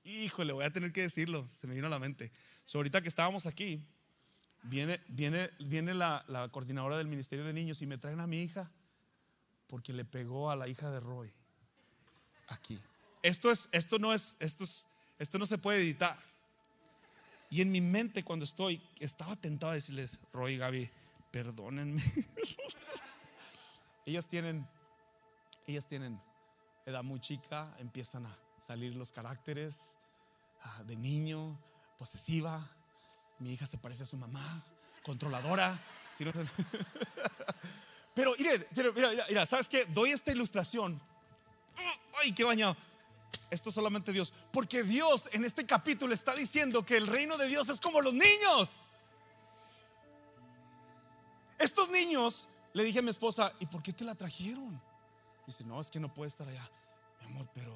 Híjole, 0.05 0.53
voy 0.53 0.65
a 0.65 0.73
tener 0.73 0.93
que 0.93 1.03
decirlo, 1.03 1.49
se 1.51 1.67
me 1.67 1.75
vino 1.75 1.89
a 1.89 1.91
la 1.91 1.99
mente. 1.99 2.31
ahorita 2.73 3.03
que 3.03 3.09
estábamos 3.09 3.45
aquí, 3.45 3.85
viene, 4.63 5.03
viene, 5.09 5.51
viene 5.59 5.95
la, 5.95 6.49
coordinadora 6.53 6.97
del 6.97 7.09
Ministerio 7.09 7.45
de 7.45 7.53
Niños 7.53 7.83
y 7.83 7.87
me 7.87 7.99
traen 7.99 8.21
a 8.21 8.27
mi 8.27 8.41
hija 8.41 8.71
porque 9.67 9.93
le 9.93 10.05
pegó 10.05 10.51
a 10.51 10.57
la 10.57 10.69
hija 10.69 10.91
de 10.91 11.01
Roy. 11.01 11.31
Aquí. 12.47 12.81
Esto 13.23 13.51
es, 13.51 13.69
esto 13.73 13.99
no 13.99 14.15
es, 14.15 14.37
esto 14.39 14.65
es, 14.65 14.87
esto 15.19 15.39
no 15.39 15.45
se 15.45 15.59
puede 15.59 15.81
editar. 15.81 16.17
Y 17.51 17.63
en 17.63 17.73
mi 17.73 17.81
mente 17.81 18.23
cuando 18.23 18.45
estoy, 18.45 18.81
estaba 19.01 19.35
tentado 19.35 19.73
a 19.73 19.75
decirles, 19.75 20.21
Roy, 20.33 20.57
Gaby, 20.57 20.89
perdónenme. 21.33 22.01
ellas 24.07 24.29
tienen, 24.29 24.67
ellas 25.67 25.87
tienen 25.87 26.21
edad 26.89 27.03
muy 27.03 27.21
chica 27.21 27.75
empiezan 27.79 28.27
a 28.27 28.37
salir 28.59 28.95
los 28.97 29.13
caracteres 29.13 29.97
ah, 30.63 30.83
de 30.85 30.97
niño, 30.97 31.59
posesiva. 31.99 32.67
Mi 33.39 33.53
hija 33.53 33.67
se 33.67 33.79
parece 33.79 34.03
a 34.05 34.07
su 34.07 34.17
mamá, 34.17 34.65
controladora. 35.03 35.81
Pero 38.15 38.35
mira, 38.39 38.53
mira, 38.75 38.93
mira, 38.93 39.27
mira, 39.29 39.47
¿sabes 39.47 39.69
qué? 39.69 39.85
Doy 39.85 40.11
esta 40.11 40.33
ilustración. 40.33 41.01
Ay, 42.21 42.33
qué 42.33 42.43
bañado. 42.43 42.77
Esto 43.51 43.71
solamente 43.71 44.13
Dios. 44.13 44.33
Porque 44.51 44.83
Dios 44.83 45.29
en 45.33 45.45
este 45.45 45.65
capítulo 45.67 46.13
está 46.13 46.35
diciendo 46.35 46.85
que 46.85 46.97
el 46.97 47.07
reino 47.07 47.37
de 47.37 47.47
Dios 47.49 47.69
es 47.69 47.81
como 47.81 48.01
los 48.01 48.15
niños. 48.15 48.81
Estos 51.59 51.91
niños, 51.91 52.49
le 52.73 52.85
dije 52.85 53.01
a 53.01 53.03
mi 53.03 53.11
esposa, 53.11 53.53
¿y 53.61 53.67
por 53.67 53.83
qué 53.83 53.93
te 53.93 54.05
la 54.05 54.15
trajeron? 54.15 54.88
Dice, 55.49 55.65
no, 55.65 55.81
es 55.81 55.89
que 55.91 55.99
no 55.99 56.13
puede 56.13 56.29
estar 56.29 56.47
allá. 56.47 56.71
Mi 57.23 57.27
amor, 57.29 57.49
pero 57.55 57.75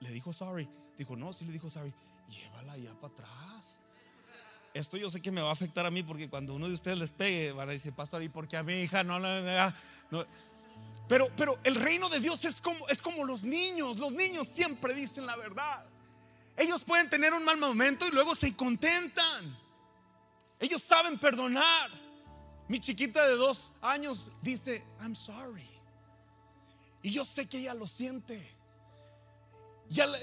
le 0.00 0.10
dijo 0.10 0.32
sorry. 0.32 0.68
Dijo, 0.96 1.14
no, 1.14 1.32
sí 1.32 1.44
le 1.44 1.52
dijo 1.52 1.70
sorry. 1.70 1.94
Llévala 2.28 2.72
allá 2.72 2.92
para 3.00 3.12
atrás. 3.12 3.78
Esto 4.74 4.96
yo 4.96 5.08
sé 5.08 5.22
que 5.22 5.30
me 5.30 5.40
va 5.40 5.50
a 5.50 5.52
afectar 5.52 5.86
a 5.86 5.92
mí 5.92 6.02
porque 6.02 6.28
cuando 6.28 6.54
uno 6.54 6.66
de 6.66 6.74
ustedes 6.74 6.98
les 6.98 7.12
pegue, 7.12 7.52
van 7.52 7.68
a 7.68 7.72
decir, 7.72 7.92
pastor, 7.92 8.20
¿y 8.24 8.28
por 8.28 8.48
qué 8.48 8.56
a 8.56 8.64
mi 8.64 8.80
hija 8.80 9.04
no 9.04 9.20
la... 9.20 9.76
No, 10.10 10.26
pero, 11.08 11.30
pero 11.36 11.56
el 11.62 11.76
reino 11.76 12.08
de 12.08 12.18
Dios 12.18 12.44
es 12.44 12.60
como, 12.60 12.88
es 12.88 13.00
como 13.00 13.24
los 13.24 13.44
niños. 13.44 13.98
Los 13.98 14.10
niños 14.10 14.48
siempre 14.48 14.92
dicen 14.92 15.24
la 15.24 15.36
verdad. 15.36 15.86
Ellos 16.56 16.82
pueden 16.82 17.08
tener 17.08 17.32
un 17.32 17.44
mal 17.44 17.58
momento 17.58 18.08
y 18.08 18.10
luego 18.10 18.34
se 18.34 18.56
contentan. 18.56 19.56
Ellos 20.58 20.82
saben 20.82 21.16
perdonar. 21.16 21.92
Mi 22.66 22.80
chiquita 22.80 23.24
de 23.28 23.36
dos 23.36 23.70
años 23.82 24.30
dice, 24.42 24.82
I'm 25.00 25.14
sorry. 25.14 25.77
Y 27.02 27.12
yo 27.12 27.24
sé 27.24 27.48
que 27.48 27.58
ella 27.58 27.74
lo 27.74 27.86
siente. 27.86 28.54
Y 29.90 30.00
al, 30.00 30.16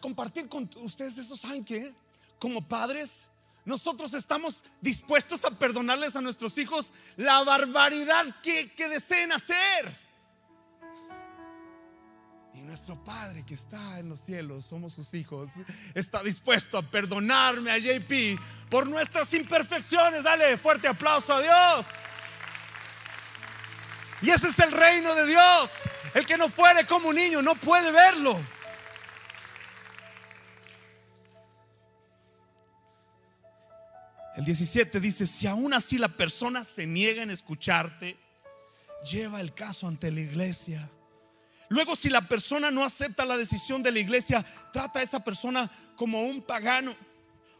compartir 0.00 0.48
con 0.48 0.68
ustedes 0.76 1.18
eso, 1.18 1.36
¿saben 1.36 1.64
qué? 1.64 1.94
Como 2.38 2.66
padres, 2.66 3.24
nosotros 3.64 4.14
estamos 4.14 4.64
dispuestos 4.80 5.44
a 5.44 5.50
perdonarles 5.50 6.16
a 6.16 6.20
nuestros 6.20 6.56
hijos 6.58 6.92
la 7.16 7.42
barbaridad 7.42 8.24
que, 8.42 8.70
que 8.72 8.88
deseen 8.88 9.32
hacer. 9.32 10.10
Y 12.54 12.62
nuestro 12.62 13.02
Padre 13.02 13.44
que 13.46 13.54
está 13.54 13.98
en 14.00 14.08
los 14.08 14.20
cielos, 14.20 14.66
somos 14.66 14.92
sus 14.92 15.14
hijos, 15.14 15.50
está 15.94 16.22
dispuesto 16.22 16.78
a 16.78 16.82
perdonarme 16.82 17.70
a 17.70 17.78
JP 17.78 18.40
por 18.68 18.88
nuestras 18.88 19.32
imperfecciones. 19.34 20.24
Dale 20.24 20.56
fuerte 20.58 20.88
aplauso 20.88 21.32
a 21.32 21.40
Dios. 21.40 21.86
Y 24.22 24.30
ese 24.30 24.48
es 24.48 24.58
el 24.58 24.72
reino 24.72 25.14
de 25.14 25.26
Dios. 25.26 25.70
El 26.14 26.26
que 26.26 26.36
no 26.36 26.48
fuere 26.48 26.86
como 26.86 27.08
un 27.08 27.16
niño 27.16 27.42
no 27.42 27.54
puede 27.54 27.90
verlo. 27.90 28.38
El 34.36 34.44
17 34.44 35.00
dice, 35.00 35.26
si 35.26 35.46
aún 35.46 35.74
así 35.74 35.98
la 35.98 36.08
persona 36.08 36.64
se 36.64 36.86
niega 36.86 37.22
en 37.22 37.30
escucharte, 37.30 38.16
lleva 39.10 39.40
el 39.40 39.54
caso 39.54 39.86
ante 39.86 40.10
la 40.10 40.20
iglesia 40.20 40.88
Luego, 41.70 41.94
si 41.94 42.10
la 42.10 42.22
persona 42.22 42.72
no 42.72 42.84
acepta 42.84 43.24
la 43.24 43.36
decisión 43.36 43.80
de 43.80 43.92
la 43.92 44.00
iglesia, 44.00 44.44
trata 44.72 44.98
a 44.98 45.02
esa 45.02 45.22
persona 45.22 45.70
como 45.94 46.24
un 46.24 46.42
pagano 46.42 46.96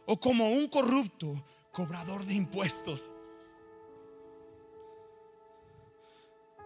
o 0.05 0.19
como 0.19 0.51
un 0.51 0.67
corrupto 0.67 1.33
cobrador 1.71 2.25
de 2.25 2.33
impuestos. 2.33 3.01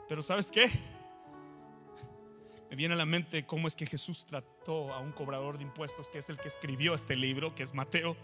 Pero 0.08 0.22
¿sabes 0.22 0.52
qué? 0.52 0.68
Me 2.70 2.76
viene 2.76 2.94
a 2.94 2.98
la 2.98 3.06
mente 3.06 3.46
cómo 3.46 3.68
es 3.68 3.76
que 3.76 3.86
Jesús 3.86 4.26
trató 4.26 4.94
a 4.94 5.00
un 5.00 5.12
cobrador 5.12 5.58
de 5.58 5.63
impuestos, 5.63 6.10
que 6.10 6.20
es 6.20 6.30
el 6.30 6.38
que 6.38 6.48
escribió 6.48 6.94
este 6.94 7.15
libro, 7.15 7.56
que 7.56 7.63
es 7.63 7.74
Mateo. 7.74 8.18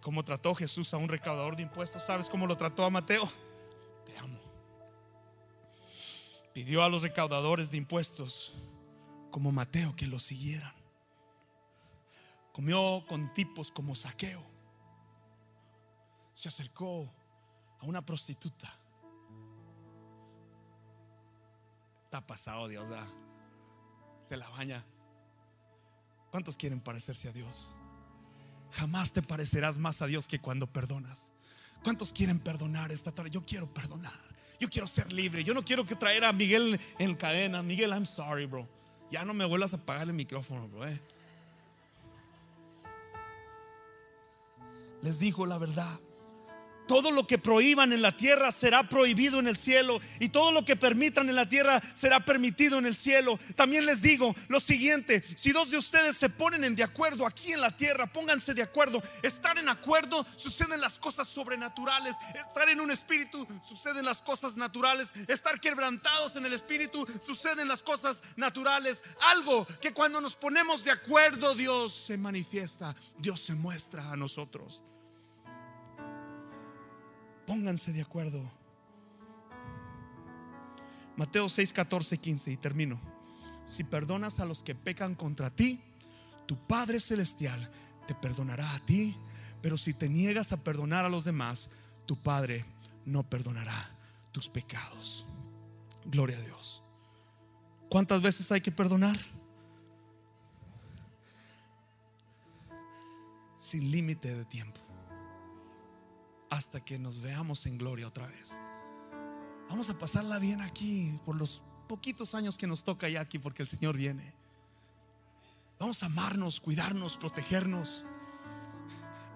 Cómo 0.00 0.24
trató 0.24 0.54
Jesús 0.54 0.94
a 0.94 0.96
un 0.96 1.08
recaudador 1.08 1.56
de 1.56 1.62
impuestos. 1.62 2.04
¿Sabes 2.04 2.28
cómo 2.28 2.46
lo 2.46 2.56
trató 2.56 2.84
a 2.84 2.90
Mateo? 2.90 3.28
pidió 6.58 6.82
a 6.82 6.88
los 6.88 7.02
recaudadores 7.02 7.70
de 7.70 7.76
impuestos 7.76 8.52
como 9.30 9.52
Mateo 9.52 9.94
que 9.94 10.08
lo 10.08 10.18
siguieran. 10.18 10.72
Comió 12.52 13.04
con 13.06 13.32
tipos 13.32 13.70
como 13.70 13.94
saqueo. 13.94 14.44
Se 16.34 16.48
acercó 16.48 17.08
a 17.78 17.86
una 17.86 18.04
prostituta. 18.04 18.76
Está 22.08 22.26
pasado 22.26 22.68
Dios, 22.68 22.88
se 24.22 24.38
la 24.38 24.48
baña. 24.48 24.82
¿Cuántos 26.30 26.56
quieren 26.56 26.80
parecerse 26.80 27.28
a 27.28 27.32
Dios? 27.32 27.74
Jamás 28.70 29.12
te 29.12 29.20
parecerás 29.20 29.76
más 29.76 30.00
a 30.00 30.06
Dios 30.06 30.26
que 30.26 30.38
cuando 30.38 30.66
perdonas. 30.66 31.34
¿Cuántos 31.84 32.14
quieren 32.14 32.38
perdonar 32.38 32.92
esta 32.92 33.12
tarde? 33.12 33.28
Yo 33.28 33.42
quiero 33.42 33.66
perdonar. 33.74 34.10
Yo 34.58 34.70
quiero 34.70 34.86
ser 34.86 35.12
libre. 35.12 35.44
Yo 35.44 35.52
no 35.52 35.62
quiero 35.62 35.84
que 35.84 35.96
traer 35.96 36.24
a 36.24 36.32
Miguel 36.32 36.80
en 36.98 37.14
cadena. 37.14 37.62
Miguel, 37.62 37.90
I'm 37.90 38.06
sorry, 38.06 38.46
bro. 38.46 38.66
Ya 39.10 39.26
no 39.26 39.34
me 39.34 39.44
vuelvas 39.44 39.74
a 39.74 39.76
apagar 39.76 40.08
el 40.08 40.14
micrófono, 40.14 40.66
bro. 40.66 40.88
Eh. 40.88 40.98
Les 45.02 45.18
dijo 45.18 45.44
la 45.44 45.58
verdad. 45.58 46.00
Todo 46.88 47.10
lo 47.10 47.26
que 47.26 47.38
prohíban 47.38 47.92
en 47.92 48.02
la 48.02 48.16
tierra 48.16 48.50
será 48.50 48.88
prohibido 48.88 49.38
en 49.38 49.46
el 49.46 49.58
cielo 49.58 50.00
y 50.18 50.30
todo 50.30 50.50
lo 50.50 50.64
que 50.64 50.74
permitan 50.74 51.28
en 51.28 51.36
la 51.36 51.48
tierra 51.48 51.82
será 51.94 52.20
permitido 52.20 52.78
en 52.78 52.86
el 52.86 52.96
cielo. 52.96 53.38
También 53.56 53.84
les 53.86 54.00
digo 54.00 54.34
lo 54.48 54.58
siguiente, 54.58 55.22
si 55.36 55.52
dos 55.52 55.70
de 55.70 55.76
ustedes 55.76 56.16
se 56.16 56.30
ponen 56.30 56.64
en 56.64 56.74
de 56.74 56.82
acuerdo 56.82 57.26
aquí 57.26 57.52
en 57.52 57.60
la 57.60 57.76
tierra, 57.76 58.06
pónganse 58.06 58.54
de 58.54 58.62
acuerdo. 58.62 59.02
Estar 59.22 59.58
en 59.58 59.68
acuerdo 59.68 60.24
suceden 60.36 60.80
las 60.80 60.98
cosas 60.98 61.28
sobrenaturales. 61.28 62.16
Estar 62.34 62.68
en 62.68 62.80
un 62.80 62.90
espíritu 62.90 63.46
suceden 63.68 64.04
las 64.04 64.22
cosas 64.22 64.56
naturales. 64.56 65.10
Estar 65.28 65.60
quebrantados 65.60 66.36
en 66.36 66.46
el 66.46 66.54
espíritu 66.54 67.06
suceden 67.24 67.68
las 67.68 67.82
cosas 67.82 68.22
naturales. 68.36 69.02
Algo 69.32 69.66
que 69.80 69.92
cuando 69.92 70.20
nos 70.20 70.36
ponemos 70.36 70.84
de 70.84 70.90
acuerdo 70.90 71.54
Dios 71.54 71.92
se 71.92 72.16
manifiesta, 72.16 72.96
Dios 73.18 73.40
se 73.40 73.54
muestra 73.54 74.10
a 74.10 74.16
nosotros. 74.16 74.80
Pónganse 77.48 77.94
de 77.94 78.02
acuerdo. 78.02 78.44
Mateo 81.16 81.48
6, 81.48 81.72
14, 81.72 82.18
15 82.18 82.52
y 82.52 82.56
termino. 82.58 83.00
Si 83.64 83.84
perdonas 83.84 84.38
a 84.38 84.44
los 84.44 84.62
que 84.62 84.74
pecan 84.74 85.14
contra 85.14 85.48
ti, 85.48 85.80
tu 86.44 86.58
Padre 86.66 87.00
Celestial 87.00 87.58
te 88.06 88.14
perdonará 88.14 88.74
a 88.74 88.80
ti, 88.80 89.16
pero 89.62 89.78
si 89.78 89.94
te 89.94 90.10
niegas 90.10 90.52
a 90.52 90.62
perdonar 90.62 91.06
a 91.06 91.08
los 91.08 91.24
demás, 91.24 91.70
tu 92.04 92.16
Padre 92.16 92.66
no 93.06 93.22
perdonará 93.22 93.96
tus 94.30 94.50
pecados. 94.50 95.24
Gloria 96.04 96.36
a 96.36 96.42
Dios. 96.42 96.82
¿Cuántas 97.88 98.20
veces 98.20 98.52
hay 98.52 98.60
que 98.60 98.72
perdonar? 98.72 99.18
Sin 103.58 103.90
límite 103.90 104.34
de 104.34 104.44
tiempo 104.44 104.87
hasta 106.50 106.84
que 106.84 106.98
nos 106.98 107.20
veamos 107.20 107.66
en 107.66 107.78
gloria 107.78 108.06
otra 108.06 108.26
vez. 108.26 108.58
Vamos 109.68 109.90
a 109.90 109.98
pasarla 109.98 110.38
bien 110.38 110.60
aquí 110.60 111.18
por 111.24 111.36
los 111.36 111.62
poquitos 111.88 112.34
años 112.34 112.56
que 112.56 112.66
nos 112.66 112.84
toca 112.84 113.08
ya 113.08 113.20
aquí 113.20 113.38
porque 113.38 113.62
el 113.62 113.68
Señor 113.68 113.96
viene. 113.96 114.34
Vamos 115.78 116.02
a 116.02 116.06
amarnos, 116.06 116.60
cuidarnos, 116.60 117.16
protegernos, 117.16 118.04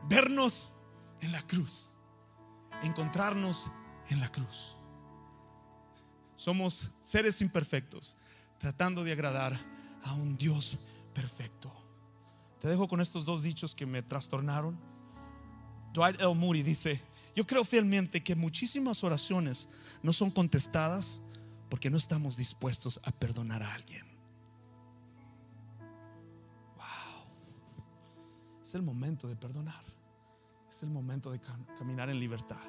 vernos 0.08 0.72
en 1.20 1.32
la 1.32 1.42
cruz, 1.42 1.90
encontrarnos 2.82 3.68
en 4.08 4.20
la 4.20 4.30
cruz. 4.30 4.76
Somos 6.36 6.90
seres 7.02 7.40
imperfectos 7.40 8.16
tratando 8.58 9.04
de 9.04 9.12
agradar 9.12 9.58
a 10.04 10.14
un 10.14 10.36
Dios 10.36 10.78
perfecto. 11.14 11.72
Te 12.60 12.68
dejo 12.68 12.88
con 12.88 13.00
estos 13.00 13.24
dos 13.24 13.42
dichos 13.42 13.74
que 13.74 13.86
me 13.86 14.02
trastornaron. 14.02 14.78
Dwight 15.92 16.20
L. 16.20 16.34
Moody 16.34 16.62
dice, 16.62 17.00
yo 17.34 17.46
creo 17.46 17.64
fielmente 17.64 18.22
que 18.22 18.34
muchísimas 18.34 19.04
oraciones 19.04 19.68
no 20.02 20.12
son 20.12 20.30
contestadas 20.30 21.20
porque 21.68 21.90
no 21.90 21.96
estamos 21.96 22.36
dispuestos 22.36 23.00
a 23.04 23.10
perdonar 23.10 23.62
a 23.62 23.74
alguien. 23.74 24.04
Wow. 26.76 27.26
Es 28.62 28.74
el 28.74 28.82
momento 28.82 29.28
de 29.28 29.36
perdonar. 29.36 29.84
Es 30.70 30.82
el 30.82 30.90
momento 30.90 31.30
de 31.30 31.40
caminar 31.78 32.10
en 32.10 32.18
libertad. 32.18 32.60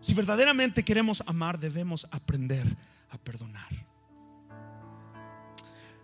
Si 0.00 0.14
verdaderamente 0.14 0.84
queremos 0.84 1.22
amar, 1.26 1.58
debemos 1.58 2.06
aprender 2.10 2.76
a 3.10 3.18
perdonar. 3.18 3.68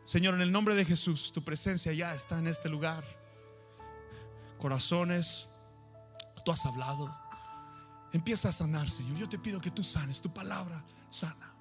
Señor, 0.03 0.35
en 0.35 0.43
el 0.43 0.53
nombre 0.53 0.75
de 0.75 0.85
Jesús, 0.85 1.33
tu 1.33 1.43
presencia 1.43 1.93
ya 1.93 2.15
está 2.15 2.39
en 2.39 2.47
este 2.47 2.69
lugar. 2.69 3.05
Corazones 4.59 5.54
Tú 6.45 6.53
has 6.53 6.65
hablado. 6.67 7.15
Empieza 8.13 8.51
a 8.51 8.53
sanar, 8.53 8.89
Señor. 8.89 9.19
Yo 9.19 9.29
te 9.29 9.39
pido 9.39 9.61
que 9.61 9.71
tú 9.71 9.83
sanes. 9.83 10.21
Tu 10.21 10.33
palabra 10.33 10.85
sana. 11.09 11.53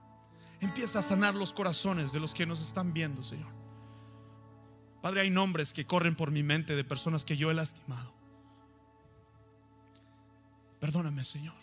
Empieza 0.60 1.00
a 1.00 1.02
sanar 1.02 1.36
los 1.36 1.54
corazones 1.54 2.12
de 2.12 2.20
los 2.20 2.34
que 2.34 2.46
nos 2.46 2.62
están 2.62 2.94
viendo, 2.94 3.24
Señor. 3.24 3.52
Padre, 5.02 5.22
hay 5.22 5.30
nombres 5.30 5.74
que 5.74 5.86
corren 5.86 6.16
por 6.16 6.32
mi 6.32 6.44
mente 6.44 6.76
de 6.76 6.84
personas 6.84 7.26
que 7.26 7.36
yo 7.36 7.52
he 7.52 7.54
lastimado. 7.54 8.14
Perdóname, 10.80 11.24
Señor. 11.24 11.56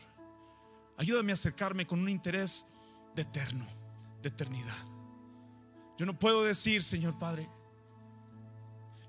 Ayúdame 0.98 1.32
a 1.32 1.34
acercarme 1.34 1.86
con 1.86 2.00
un 2.00 2.08
interés 2.08 2.66
de 3.14 3.22
eterno, 3.22 3.66
de 4.22 4.28
eternidad. 4.28 4.76
Yo 5.96 6.04
no 6.04 6.18
puedo 6.18 6.44
decir, 6.44 6.82
Señor 6.82 7.18
Padre, 7.18 7.48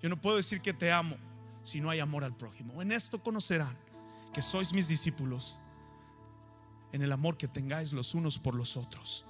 yo 0.01 0.09
no 0.09 0.20
puedo 0.20 0.38
decir 0.38 0.62
que 0.62 0.74
te 0.74 0.91
amo 0.91 1.18
si 1.64 1.82
no 1.82 1.89
hay 1.89 1.99
amor 1.99 2.24
al 2.24 2.36
prójimo. 2.36 2.82
En 2.82 2.91
esto 2.91 3.22
conocerán 3.22 3.78
que 4.34 4.42
sois 4.42 4.74
mis 4.74 4.88
discípulos, 4.88 5.60
en 6.92 7.02
el 7.02 7.12
amor 7.12 7.38
que 7.38 7.48
tengáis 7.48 7.94
los 7.94 8.14
unos 8.16 8.38
por 8.38 8.56
los 8.56 8.78
otros. 8.78 9.26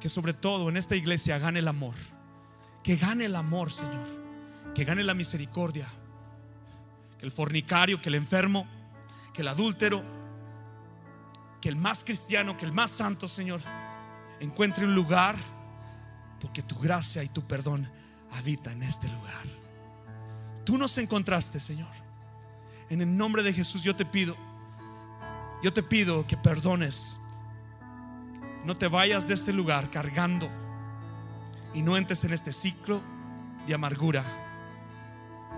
Que 0.00 0.08
sobre 0.08 0.32
todo 0.32 0.68
en 0.68 0.76
esta 0.76 0.96
iglesia 0.96 1.38
gane 1.38 1.60
el 1.60 1.68
amor. 1.68 1.94
Que 2.82 2.96
gane 2.96 3.26
el 3.26 3.36
amor, 3.36 3.70
Señor. 3.70 4.06
Que 4.74 4.84
gane 4.84 5.04
la 5.04 5.14
misericordia. 5.14 5.86
Que 7.18 7.26
el 7.26 7.32
fornicario, 7.32 8.00
que 8.00 8.08
el 8.08 8.14
enfermo, 8.14 8.66
que 9.32 9.42
el 9.42 9.48
adúltero, 9.48 10.02
que 11.60 11.68
el 11.68 11.76
más 11.76 12.02
cristiano, 12.02 12.56
que 12.56 12.64
el 12.64 12.72
más 12.72 12.90
santo, 12.90 13.28
Señor, 13.28 13.60
encuentre 14.40 14.84
un 14.84 14.94
lugar 14.94 15.36
porque 16.40 16.62
tu 16.62 16.78
gracia 16.78 17.22
y 17.22 17.28
tu 17.28 17.42
perdón 17.42 17.88
habita 18.32 18.72
en 18.72 18.82
este 18.82 19.08
lugar. 19.08 19.44
Tú 20.64 20.78
nos 20.78 20.96
encontraste, 20.98 21.60
Señor. 21.60 22.09
En 22.90 23.00
el 23.00 23.16
nombre 23.16 23.44
de 23.44 23.52
Jesús 23.52 23.82
yo 23.82 23.94
te 23.94 24.04
pido, 24.04 24.36
yo 25.62 25.72
te 25.72 25.82
pido 25.82 26.26
que 26.26 26.36
perdones. 26.36 27.18
No 28.64 28.76
te 28.76 28.88
vayas 28.88 29.26
de 29.26 29.34
este 29.34 29.52
lugar 29.52 29.90
cargando 29.90 30.48
y 31.72 31.82
no 31.82 31.96
entres 31.96 32.24
en 32.24 32.32
este 32.32 32.52
ciclo 32.52 33.00
de 33.66 33.74
amargura 33.74 34.24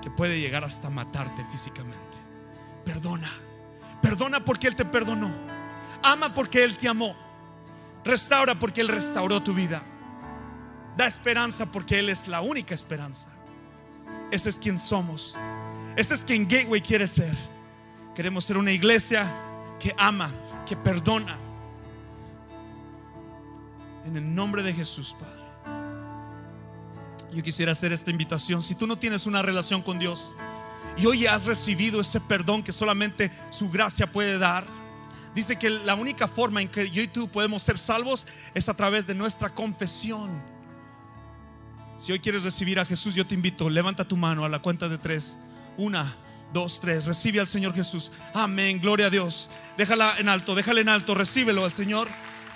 que 0.03 0.11
puede 0.11 0.39
llegar 0.41 0.63
hasta 0.63 0.91
matarte 0.91 1.43
físicamente. 1.51 2.19
Perdona, 2.85 3.31
perdona 4.03 4.45
porque 4.45 4.67
Él 4.67 4.77
te 4.77 4.85
perdonó. 4.85 5.31
Ama 6.03 6.35
porque 6.35 6.63
Él 6.63 6.77
te 6.77 6.89
amó. 6.89 7.17
Restaura 8.05 8.57
porque 8.57 8.83
Él 8.83 8.89
restauró 8.89 9.43
tu 9.43 9.55
vida. 9.55 9.83
Da 10.99 11.07
esperanza 11.07 11.67
porque 11.67 11.99
Él 11.99 12.11
es 12.11 12.29
la 12.29 12.43
única 12.43 12.75
esperanza. 12.75 13.29
Ese 14.31 14.51
es 14.51 14.59
quien 14.59 14.79
somos. 14.79 15.37
Ese 15.97 16.15
es 16.15 16.25
quien 16.25 16.49
Gateway 16.49 16.81
quiere 16.81 17.07
ser. 17.07 17.35
Queremos 18.15 18.45
ser 18.45 18.57
una 18.57 18.73
iglesia 18.73 19.31
que 19.79 19.95
ama, 19.99 20.31
que 20.67 20.77
perdona. 20.77 21.37
En 24.07 24.17
el 24.17 24.35
nombre 24.35 24.63
de 24.63 24.73
Jesús, 24.73 25.15
Padre. 25.19 25.43
Yo 27.33 27.43
quisiera 27.43 27.73
hacer 27.73 27.93
esta 27.93 28.11
invitación. 28.11 28.63
Si 28.63 28.75
tú 28.75 28.87
no 28.87 28.97
tienes 28.97 29.27
una 29.27 29.43
relación 29.43 29.83
con 29.83 29.99
Dios 29.99 30.33
y 30.97 31.07
hoy 31.07 31.27
has 31.27 31.47
recibido 31.47 32.01
ese 32.01 32.21
perdón 32.21 32.63
que 32.63 32.73
solamente 32.73 33.31
su 33.51 33.71
gracia 33.71 34.07
puede 34.07 34.39
dar, 34.39 34.67
dice 35.35 35.57
que 35.57 35.71
la 35.71 35.95
única 35.95 36.29
forma 36.29 36.61
en 36.61 36.69
que 36.69 36.91
yo 36.91 37.03
y 37.03 37.09
tú 37.09 37.29
podemos 37.29 37.63
ser 37.63 37.79
salvos 37.79 38.27
es 38.55 38.69
a 38.69 38.75
través 38.75 39.07
de 39.07 39.15
nuestra 39.15 39.51
confesión. 39.51 40.31
Si 41.97 42.13
hoy 42.13 42.19
quieres 42.19 42.43
recibir 42.43 42.81
a 42.81 42.85
Jesús, 42.85 43.15
yo 43.15 43.27
te 43.27 43.35
invito, 43.35 43.71
levanta 43.71 44.07
tu 44.07 44.17
mano 44.17 44.45
a 44.45 44.49
la 44.49 44.61
cuenta 44.61 44.89
de 44.89 44.99
tres. 44.99 45.39
Una, 45.77 46.15
dos, 46.53 46.81
tres. 46.81 47.07
Recibe 47.07 47.41
al 47.41 47.47
Señor 47.47 47.75
Jesús. 47.75 48.13
Amén. 48.35 48.81
Gloria 48.81 49.07
a 49.07 49.11
Dios. 49.11 49.51
Déjala 49.77 50.17
en 50.19 50.29
alto, 50.29 50.55
déjala 50.55 50.81
en 50.81 50.89
alto. 50.89 51.15
Recíbelo 51.15 51.65
al 51.65 51.73
Señor. 51.73 52.09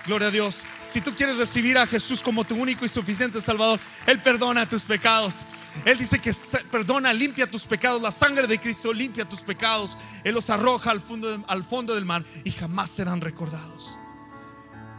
Gloria 0.07 0.29
a 0.29 0.31
Dios. 0.31 0.65
Si 0.87 1.01
tú 1.01 1.13
quieres 1.15 1.37
recibir 1.37 1.77
a 1.77 1.87
Jesús 1.87 2.23
como 2.23 2.45
tu 2.45 2.55
único 2.55 2.85
y 2.85 2.89
suficiente 2.89 3.41
Salvador, 3.41 3.81
Él 4.07 4.21
perdona 4.21 4.69
tus 4.69 4.85
pecados. 4.85 5.47
Él 5.85 5.99
dice 5.99 6.21
que 6.21 6.33
perdona, 6.71 7.13
limpia 7.13 7.51
tus 7.51 7.67
pecados. 7.67 8.01
La 8.01 8.13
sangre 8.13 8.47
de 8.47 8.59
Cristo 8.61 8.93
limpia 8.93 9.29
tus 9.29 9.43
pecados. 9.43 9.99
Él 10.23 10.35
los 10.35 10.49
arroja 10.49 10.93
al 10.93 11.01
fondo, 11.01 11.45
al 11.49 11.65
fondo 11.65 11.95
del 11.95 12.05
mar 12.05 12.25
y 12.45 12.53
jamás 12.53 12.91
serán 12.91 13.21
recordados. 13.21 13.99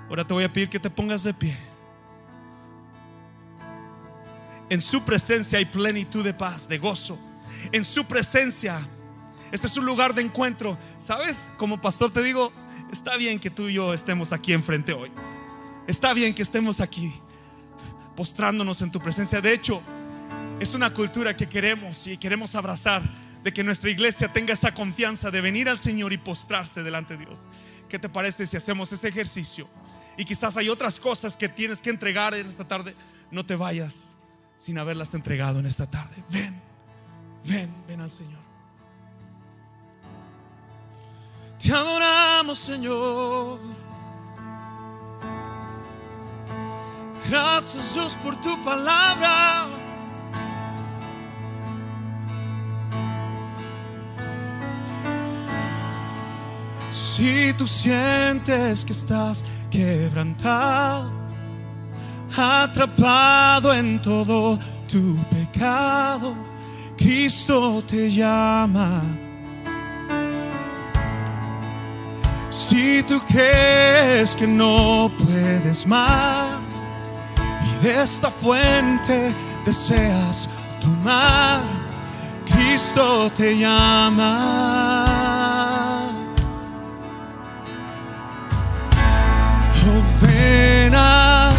Ahora 0.09 0.27
te 0.27 0.33
voy 0.33 0.43
a 0.43 0.51
pedir 0.51 0.69
que 0.69 0.79
te 0.79 0.89
pongas 0.89 1.23
de 1.23 1.33
pie. 1.33 1.57
En 4.69 4.81
su 4.81 5.03
presencia 5.03 5.59
hay 5.59 5.65
plenitud 5.65 6.23
de 6.23 6.33
paz, 6.33 6.67
de 6.67 6.77
gozo. 6.77 7.17
En 7.71 7.85
su 7.85 8.05
presencia, 8.05 8.79
este 9.51 9.67
es 9.67 9.77
un 9.77 9.85
lugar 9.85 10.13
de 10.13 10.21
encuentro. 10.21 10.77
¿Sabes? 10.99 11.49
Como 11.57 11.81
pastor 11.81 12.11
te 12.11 12.21
digo, 12.21 12.51
está 12.91 13.15
bien 13.17 13.39
que 13.39 13.49
tú 13.49 13.67
y 13.69 13.73
yo 13.73 13.93
estemos 13.93 14.31
aquí 14.33 14.53
enfrente 14.53 14.93
hoy. 14.93 15.11
Está 15.87 16.13
bien 16.13 16.33
que 16.33 16.41
estemos 16.41 16.81
aquí 16.81 17.13
postrándonos 18.15 18.81
en 18.81 18.91
tu 18.91 18.99
presencia. 18.99 19.41
De 19.41 19.53
hecho, 19.53 19.81
es 20.59 20.73
una 20.73 20.93
cultura 20.93 21.35
que 21.35 21.47
queremos 21.47 22.07
y 22.07 22.17
queremos 22.17 22.55
abrazar 22.55 23.01
de 23.43 23.53
que 23.53 23.63
nuestra 23.63 23.89
iglesia 23.89 24.33
tenga 24.33 24.53
esa 24.53 24.73
confianza 24.73 25.31
de 25.31 25.39
venir 25.39 25.69
al 25.69 25.77
Señor 25.77 26.11
y 26.11 26.17
postrarse 26.17 26.83
delante 26.83 27.15
de 27.15 27.25
Dios. 27.25 27.47
¿Qué 27.87 27.99
te 27.99 28.09
parece 28.09 28.47
si 28.47 28.57
hacemos 28.57 28.91
ese 28.91 29.07
ejercicio? 29.07 29.67
Y 30.17 30.25
quizás 30.25 30.57
hay 30.57 30.67
otras 30.67 30.99
cosas 30.99 31.37
que 31.37 31.47
tienes 31.47 31.81
que 31.81 31.91
entregar 31.91 32.33
en 32.33 32.47
esta 32.47 32.67
tarde. 32.67 32.95
No 33.31 33.45
te 33.45 33.55
vayas 33.55 34.15
sin 34.57 34.79
haberlas 34.79 35.13
entregado 35.13 35.59
en 35.59 35.67
esta 35.67 35.89
tarde. 35.89 36.15
Ven, 36.31 36.59
ven, 37.47 37.73
ven 37.87 38.01
al 38.01 38.11
Señor. 38.11 38.47
Te 41.57 41.73
adoramos, 41.73 42.59
Señor. 42.59 43.59
Gracias, 47.29 47.93
Dios, 47.93 48.15
por 48.23 48.35
tu 48.39 48.63
palabra. 48.63 49.67
Si 56.91 57.53
tú 57.53 57.67
sientes 57.67 58.85
que 58.85 58.93
estás 58.93 59.43
quebrantado, 59.71 61.11
atrapado 62.37 63.73
en 63.73 64.01
todo 64.01 64.57
tu 64.87 65.17
pecado, 65.31 66.35
Cristo 66.97 67.83
te 67.87 68.11
llama. 68.11 69.03
Si 72.49 73.03
tú 73.03 73.21
crees 73.29 74.35
que 74.35 74.47
no 74.47 75.11
puedes 75.17 75.85
más 75.85 76.81
y 77.35 77.85
de 77.85 78.01
esta 78.01 78.31
fuente 78.31 79.31
deseas 79.63 80.49
tomar, 80.81 81.61
Cristo 82.45 83.31
te 83.35 83.57
llama. 83.57 84.97
Oh, 89.89 90.01
ven 90.21 90.93
al 90.93 91.55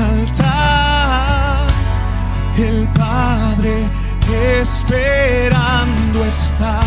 altar, 0.00 1.66
el 2.56 2.88
Padre 2.94 4.03
esperando 4.60 6.24
está. 6.24 6.80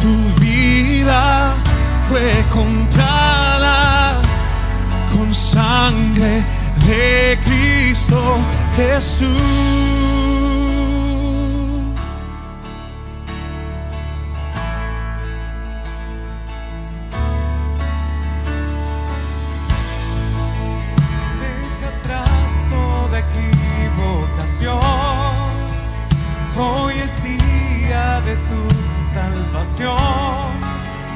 Tu 0.00 0.40
vida 0.40 1.54
fue 2.08 2.32
comprada 2.50 4.20
con 5.12 5.32
sangre 5.34 6.44
de 6.86 7.38
Cristo 7.42 8.38
Jesús. 8.76 10.01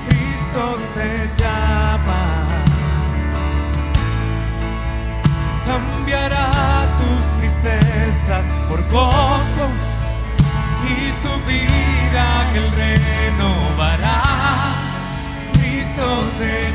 Cristo 0.08 0.76
te 0.94 1.30
llama. 1.38 2.64
Cambiará 5.64 6.88
tus 6.98 7.24
tristezas 7.38 8.46
por 8.68 8.82
gozo 8.88 9.68
y 10.82 11.12
tu 11.22 11.32
vida 11.46 12.24
Él 12.54 12.72
renovará. 12.72 14.22
Cristo 15.52 16.24
te 16.38 16.65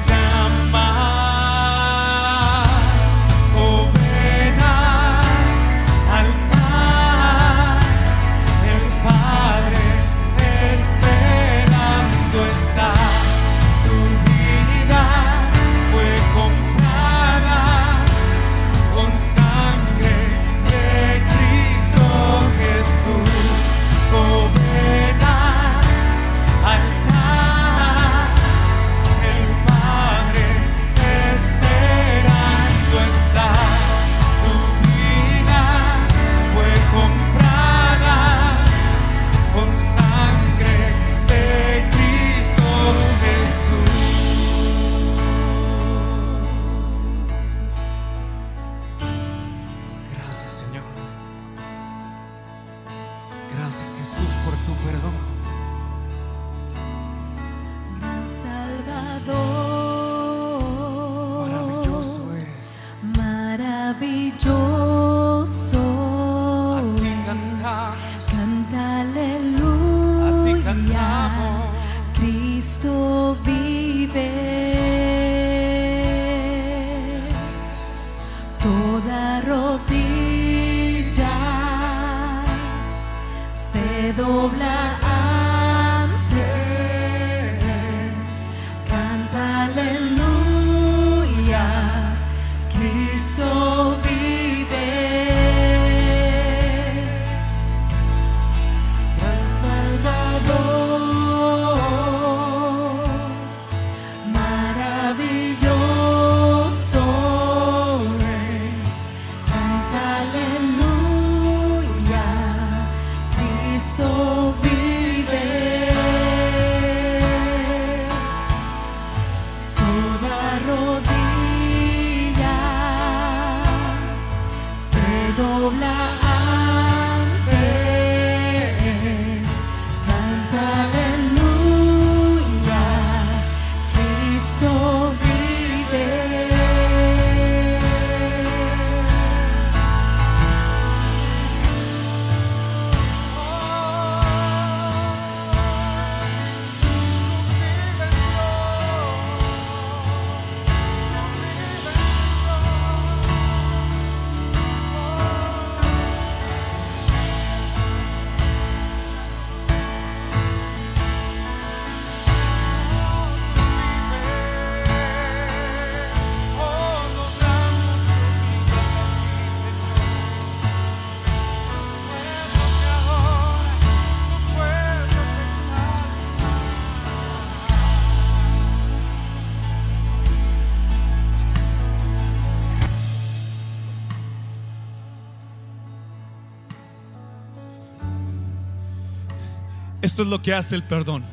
Esto 190.01 190.23
es 190.23 190.29
lo 190.29 190.41
que 190.41 190.53
hace 190.53 190.73
el 190.73 190.83
perdón. 190.83 191.23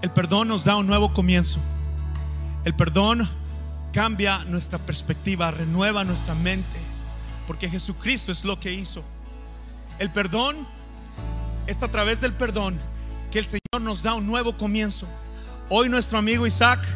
El 0.00 0.10
perdón 0.10 0.48
nos 0.48 0.64
da 0.64 0.76
un 0.76 0.86
nuevo 0.86 1.12
comienzo. 1.12 1.58
El 2.64 2.74
perdón 2.74 3.28
cambia 3.92 4.44
nuestra 4.44 4.78
perspectiva, 4.78 5.50
renueva 5.50 6.04
nuestra 6.04 6.34
mente, 6.34 6.76
porque 7.46 7.68
Jesucristo 7.68 8.30
es 8.30 8.44
lo 8.44 8.60
que 8.60 8.72
hizo. 8.72 9.02
El 9.98 10.10
perdón 10.12 10.56
es 11.66 11.82
a 11.82 11.88
través 11.90 12.20
del 12.20 12.32
perdón 12.32 12.78
que 13.32 13.40
el 13.40 13.46
Señor 13.46 13.80
nos 13.80 14.04
da 14.04 14.14
un 14.14 14.26
nuevo 14.26 14.56
comienzo. 14.56 15.08
Hoy 15.68 15.88
nuestro 15.88 16.18
amigo 16.18 16.46
Isaac, 16.46 16.86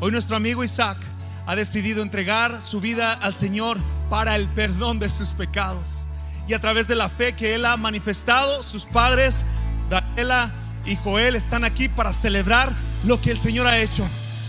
hoy 0.00 0.12
nuestro 0.12 0.36
amigo 0.36 0.64
Isaac 0.64 0.98
ha 1.46 1.56
decidido 1.56 2.02
entregar 2.02 2.60
su 2.60 2.80
vida 2.80 3.14
al 3.14 3.32
Señor 3.32 3.78
para 4.10 4.36
el 4.36 4.48
perdón 4.48 4.98
de 4.98 5.08
sus 5.08 5.30
pecados. 5.30 6.04
Y 6.46 6.52
a 6.52 6.60
través 6.60 6.88
de 6.88 6.94
la 6.94 7.08
fe 7.08 7.34
que 7.34 7.54
él 7.54 7.64
ha 7.64 7.76
manifestado, 7.78 8.62
sus 8.62 8.84
padres, 8.84 9.44
Daniela 10.14 10.52
y 10.86 10.94
Joel, 10.94 11.34
están 11.34 11.64
aquí 11.64 11.88
para 11.88 12.12
celebrar 12.12 12.72
lo 13.02 13.20
que 13.20 13.32
el 13.32 13.38
Señor 13.38 13.66
ha 13.66 13.78
hecho. 13.78 14.06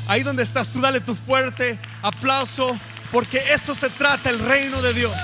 Ahí 0.07 0.21
donde 0.21 0.43
estás, 0.43 0.71
tú 0.71 0.79
dale 0.79 0.99
tu 0.99 1.15
fuerte 1.15 1.79
aplauso, 2.03 2.77
porque 3.11 3.41
eso 3.51 3.73
se 3.73 3.89
trata 3.89 4.29
el 4.29 4.37
reino 4.37 4.83
de 4.83 4.93
Dios. 4.93 5.15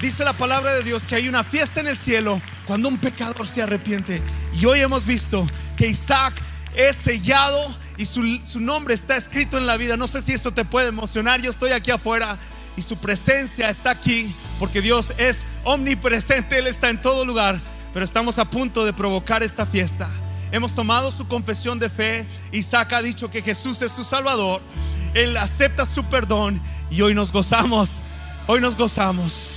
Dice 0.00 0.24
la 0.24 0.32
palabra 0.32 0.72
de 0.72 0.82
Dios 0.82 1.02
que 1.02 1.16
hay 1.16 1.28
una 1.28 1.44
fiesta 1.44 1.80
en 1.80 1.88
el 1.88 1.98
cielo 1.98 2.40
cuando 2.66 2.88
un 2.88 2.96
pecador 2.96 3.46
se 3.46 3.60
arrepiente. 3.60 4.22
Y 4.58 4.64
hoy 4.64 4.80
hemos 4.80 5.04
visto 5.04 5.46
que 5.76 5.88
Isaac 5.88 6.32
es 6.74 6.96
sellado 6.96 7.62
y 7.98 8.06
su, 8.06 8.40
su 8.46 8.60
nombre 8.60 8.94
está 8.94 9.16
escrito 9.16 9.58
en 9.58 9.66
la 9.66 9.76
vida. 9.76 9.98
No 9.98 10.08
sé 10.08 10.22
si 10.22 10.32
eso 10.32 10.52
te 10.52 10.64
puede 10.64 10.88
emocionar. 10.88 11.42
Yo 11.42 11.50
estoy 11.50 11.72
aquí 11.72 11.90
afuera 11.90 12.38
y 12.78 12.82
su 12.82 12.96
presencia 12.96 13.68
está 13.68 13.90
aquí 13.90 14.34
porque 14.58 14.80
Dios 14.80 15.12
es 15.18 15.44
omnipresente. 15.64 16.58
Él 16.58 16.66
está 16.66 16.88
en 16.88 17.00
todo 17.00 17.26
lugar. 17.26 17.60
Pero 17.92 18.04
estamos 18.04 18.38
a 18.38 18.44
punto 18.44 18.84
de 18.84 18.92
provocar 18.92 19.42
esta 19.42 19.66
fiesta. 19.66 20.08
Hemos 20.50 20.74
tomado 20.74 21.10
su 21.10 21.26
confesión 21.28 21.78
de 21.78 21.88
fe. 21.88 22.26
Isaac 22.52 22.92
ha 22.92 23.02
dicho 23.02 23.30
que 23.30 23.42
Jesús 23.42 23.80
es 23.82 23.92
su 23.92 24.04
Salvador. 24.04 24.60
Él 25.14 25.36
acepta 25.36 25.86
su 25.86 26.04
perdón 26.04 26.60
y 26.90 27.02
hoy 27.02 27.14
nos 27.14 27.32
gozamos. 27.32 28.00
Hoy 28.46 28.60
nos 28.60 28.76
gozamos. 28.76 29.50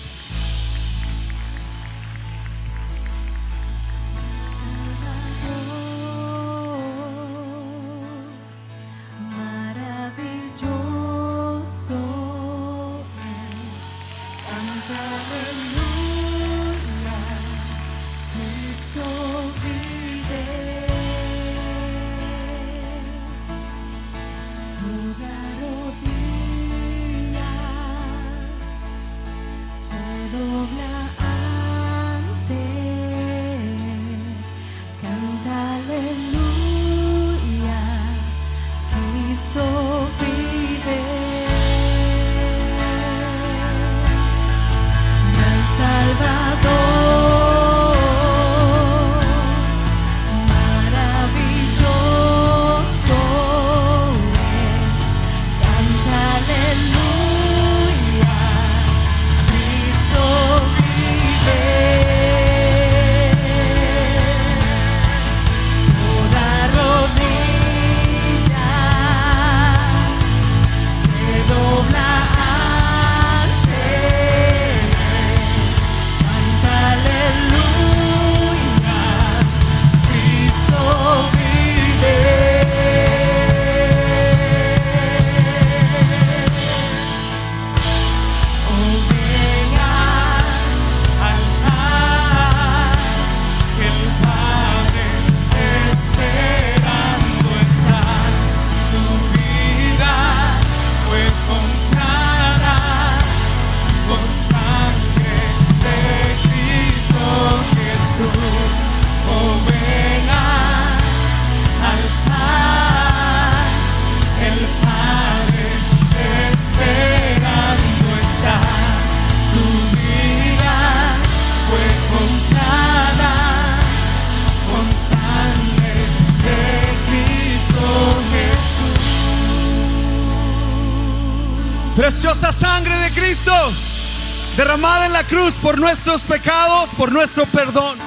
Por 135.66 135.80
nuestros 135.80 136.22
pecados, 136.22 136.92
por 136.92 137.12
nuestro 137.12 137.48
perdón. 137.48 137.98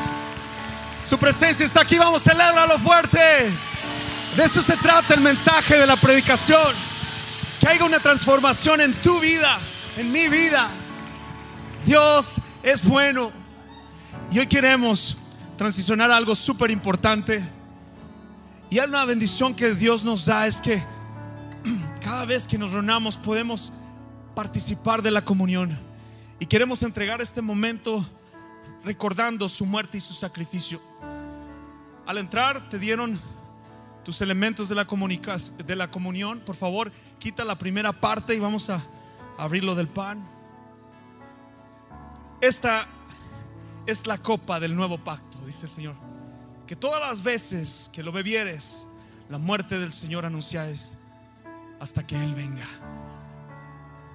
Su 1.04 1.18
presencia 1.18 1.66
está 1.66 1.80
aquí, 1.80 1.98
vamos, 1.98 2.22
celébralo 2.22 2.78
fuerte. 2.78 3.18
De 4.36 4.44
eso 4.44 4.62
se 4.62 4.76
trata 4.76 5.14
el 5.14 5.22
mensaje 5.22 5.76
de 5.76 5.84
la 5.84 5.96
predicación. 5.96 6.72
Que 7.58 7.68
haya 7.68 7.84
una 7.84 7.98
transformación 7.98 8.80
en 8.80 8.94
tu 9.02 9.18
vida, 9.18 9.58
en 9.96 10.12
mi 10.12 10.28
vida. 10.28 10.68
Dios 11.84 12.36
es 12.62 12.84
bueno. 12.84 13.32
Y 14.30 14.38
hoy 14.38 14.46
queremos 14.46 15.16
transicionar 15.56 16.12
algo 16.12 16.36
súper 16.36 16.70
importante. 16.70 17.42
Y 18.70 18.78
una 18.78 19.04
bendición 19.04 19.52
que 19.52 19.74
Dios 19.74 20.04
nos 20.04 20.26
da 20.26 20.46
es 20.46 20.60
que 20.60 20.80
cada 22.00 22.24
vez 22.24 22.46
que 22.46 22.56
nos 22.56 22.70
reunamos 22.70 23.18
podemos 23.18 23.72
participar 24.36 25.02
de 25.02 25.10
la 25.10 25.24
comunión. 25.24 25.87
Y 26.40 26.46
queremos 26.46 26.82
entregar 26.82 27.20
este 27.20 27.42
momento 27.42 28.06
recordando 28.84 29.48
su 29.48 29.66
muerte 29.66 29.98
y 29.98 30.00
su 30.00 30.14
sacrificio. 30.14 30.80
Al 32.06 32.18
entrar 32.18 32.68
te 32.68 32.78
dieron 32.78 33.20
tus 34.04 34.20
elementos 34.20 34.68
de 34.68 34.74
la, 34.74 34.86
de 34.86 35.76
la 35.76 35.90
comunión. 35.90 36.40
Por 36.40 36.56
favor, 36.56 36.92
quita 37.18 37.44
la 37.44 37.58
primera 37.58 37.92
parte 37.92 38.34
y 38.34 38.38
vamos 38.38 38.70
a 38.70 38.80
abrirlo 39.36 39.74
del 39.74 39.88
pan. 39.88 40.26
Esta 42.40 42.86
es 43.86 44.06
la 44.06 44.18
copa 44.18 44.60
del 44.60 44.76
nuevo 44.76 44.96
pacto, 44.98 45.38
dice 45.44 45.66
el 45.66 45.72
Señor. 45.72 45.94
Que 46.66 46.76
todas 46.76 47.00
las 47.00 47.22
veces 47.22 47.90
que 47.92 48.02
lo 48.02 48.12
bebieres, 48.12 48.86
la 49.28 49.38
muerte 49.38 49.78
del 49.78 49.92
Señor 49.92 50.24
anunciáis 50.24 50.94
hasta 51.80 52.06
que 52.06 52.22
Él 52.22 52.34
venga. 52.34 52.66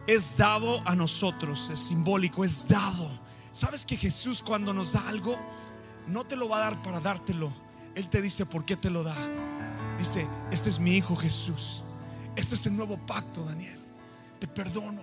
Es 0.06 0.38
dado 0.38 0.86
a 0.88 0.96
nosotros, 0.96 1.70
es 1.70 1.80
simbólico, 1.80 2.44
es 2.44 2.68
dado. 2.68 3.10
¿Sabes 3.54 3.86
que 3.86 3.96
Jesús 3.96 4.42
cuando 4.42 4.74
nos 4.74 4.94
da 4.94 5.08
algo, 5.08 5.38
no 6.08 6.26
te 6.26 6.36
lo 6.36 6.50
va 6.50 6.58
a 6.58 6.72
dar 6.72 6.84
para 6.84 7.00
dártelo? 7.00 7.54
Él 7.96 8.10
te 8.10 8.22
dice 8.22 8.46
por 8.46 8.66
qué 8.66 8.76
te 8.76 8.90
lo 8.90 9.04
da. 9.04 9.16
Dice, 9.98 10.28
este 10.52 10.70
es 10.70 10.80
mi 10.80 10.98
Hijo 10.98 11.16
Jesús. 11.16 11.84
Este 12.36 12.56
es 12.56 12.66
el 12.66 12.76
nuevo 12.76 12.98
pacto, 12.98 13.44
Daniel. 13.46 13.80
Te 14.40 14.48
perdono. 14.48 15.02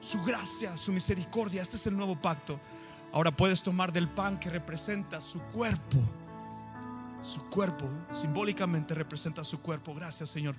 Su 0.00 0.22
gracia, 0.22 0.76
su 0.76 0.92
misericordia, 0.92 1.62
este 1.62 1.76
es 1.76 1.86
el 1.86 1.96
nuevo 1.96 2.16
pacto. 2.16 2.60
Ahora 3.12 3.30
puedes 3.30 3.62
tomar 3.62 3.92
del 3.92 4.08
pan 4.08 4.38
que 4.38 4.50
representa 4.50 5.20
su 5.20 5.40
cuerpo. 5.40 5.98
Su 7.22 7.42
cuerpo 7.50 7.88
simbólicamente 8.12 8.94
representa 8.94 9.42
su 9.42 9.60
cuerpo. 9.60 9.94
Gracias, 9.94 10.30
Señor, 10.30 10.54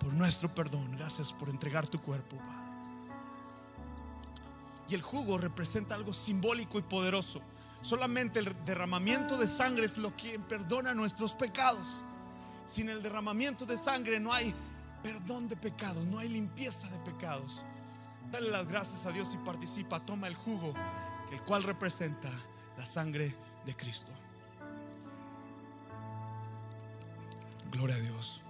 por 0.00 0.12
nuestro 0.12 0.52
perdón. 0.54 0.96
Gracias 0.96 1.32
por 1.32 1.48
entregar 1.48 1.86
tu 1.88 2.00
cuerpo, 2.00 2.36
Padre. 2.36 2.65
Y 4.88 4.94
el 4.94 5.02
jugo 5.02 5.38
representa 5.38 5.94
algo 5.94 6.12
simbólico 6.12 6.78
y 6.78 6.82
poderoso. 6.82 7.40
Solamente 7.82 8.38
el 8.38 8.64
derramamiento 8.64 9.36
de 9.36 9.46
sangre 9.48 9.86
es 9.86 9.98
lo 9.98 10.16
que 10.16 10.38
perdona 10.38 10.94
nuestros 10.94 11.34
pecados. 11.34 12.00
Sin 12.64 12.88
el 12.88 13.02
derramamiento 13.02 13.64
de 13.66 13.76
sangre 13.76 14.18
no 14.18 14.32
hay 14.32 14.54
perdón 15.02 15.48
de 15.48 15.56
pecados, 15.56 16.04
no 16.06 16.18
hay 16.18 16.28
limpieza 16.28 16.88
de 16.88 16.98
pecados. 16.98 17.64
Dale 18.30 18.50
las 18.50 18.66
gracias 18.66 19.06
a 19.06 19.12
Dios 19.12 19.32
y 19.34 19.38
participa. 19.38 20.04
Toma 20.04 20.26
el 20.26 20.34
jugo, 20.34 20.74
el 21.30 21.40
cual 21.42 21.62
representa 21.62 22.30
la 22.76 22.84
sangre 22.84 23.34
de 23.64 23.76
Cristo. 23.76 24.12
Gloria 27.70 27.96
a 27.96 28.00
Dios. 28.00 28.42